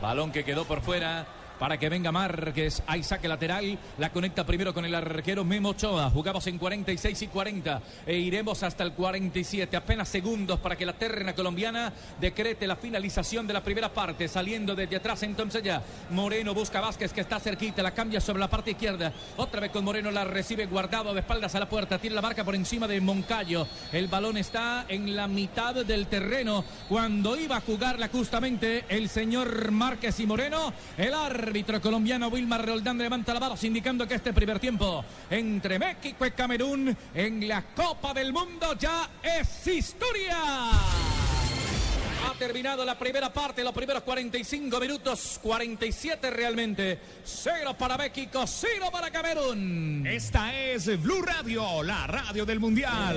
[0.00, 1.26] Balón que quedó por fuera.
[1.60, 6.08] Para que venga Márquez, hay saque lateral, la conecta primero con el arquero Memo Ochoa.
[6.08, 9.76] Jugamos en 46 y 40 e iremos hasta el 47.
[9.76, 14.26] Apenas segundos para que la terrena colombiana decrete la finalización de la primera parte.
[14.26, 15.82] Saliendo desde atrás entonces ya.
[16.08, 19.12] Moreno busca a Vázquez que está cerquita, la cambia sobre la parte izquierda.
[19.36, 21.98] Otra vez con Moreno la recibe guardado de espaldas a la puerta.
[21.98, 23.66] Tiene la marca por encima de Moncayo.
[23.92, 26.64] El balón está en la mitad del terreno.
[26.88, 31.12] Cuando iba a jugarla justamente el señor Márquez y Moreno, el
[31.50, 36.30] árbitro colombiano Wilmar Roldán levanta la voz indicando que este primer tiempo entre México y
[36.30, 40.36] Camerún en la Copa del Mundo ya es historia.
[40.70, 47.00] Ha terminado la primera parte, los primeros 45 minutos, 47 realmente.
[47.24, 50.06] Cero para México, cero para Camerún.
[50.06, 53.16] Esta es Blue Radio, la radio del Mundial.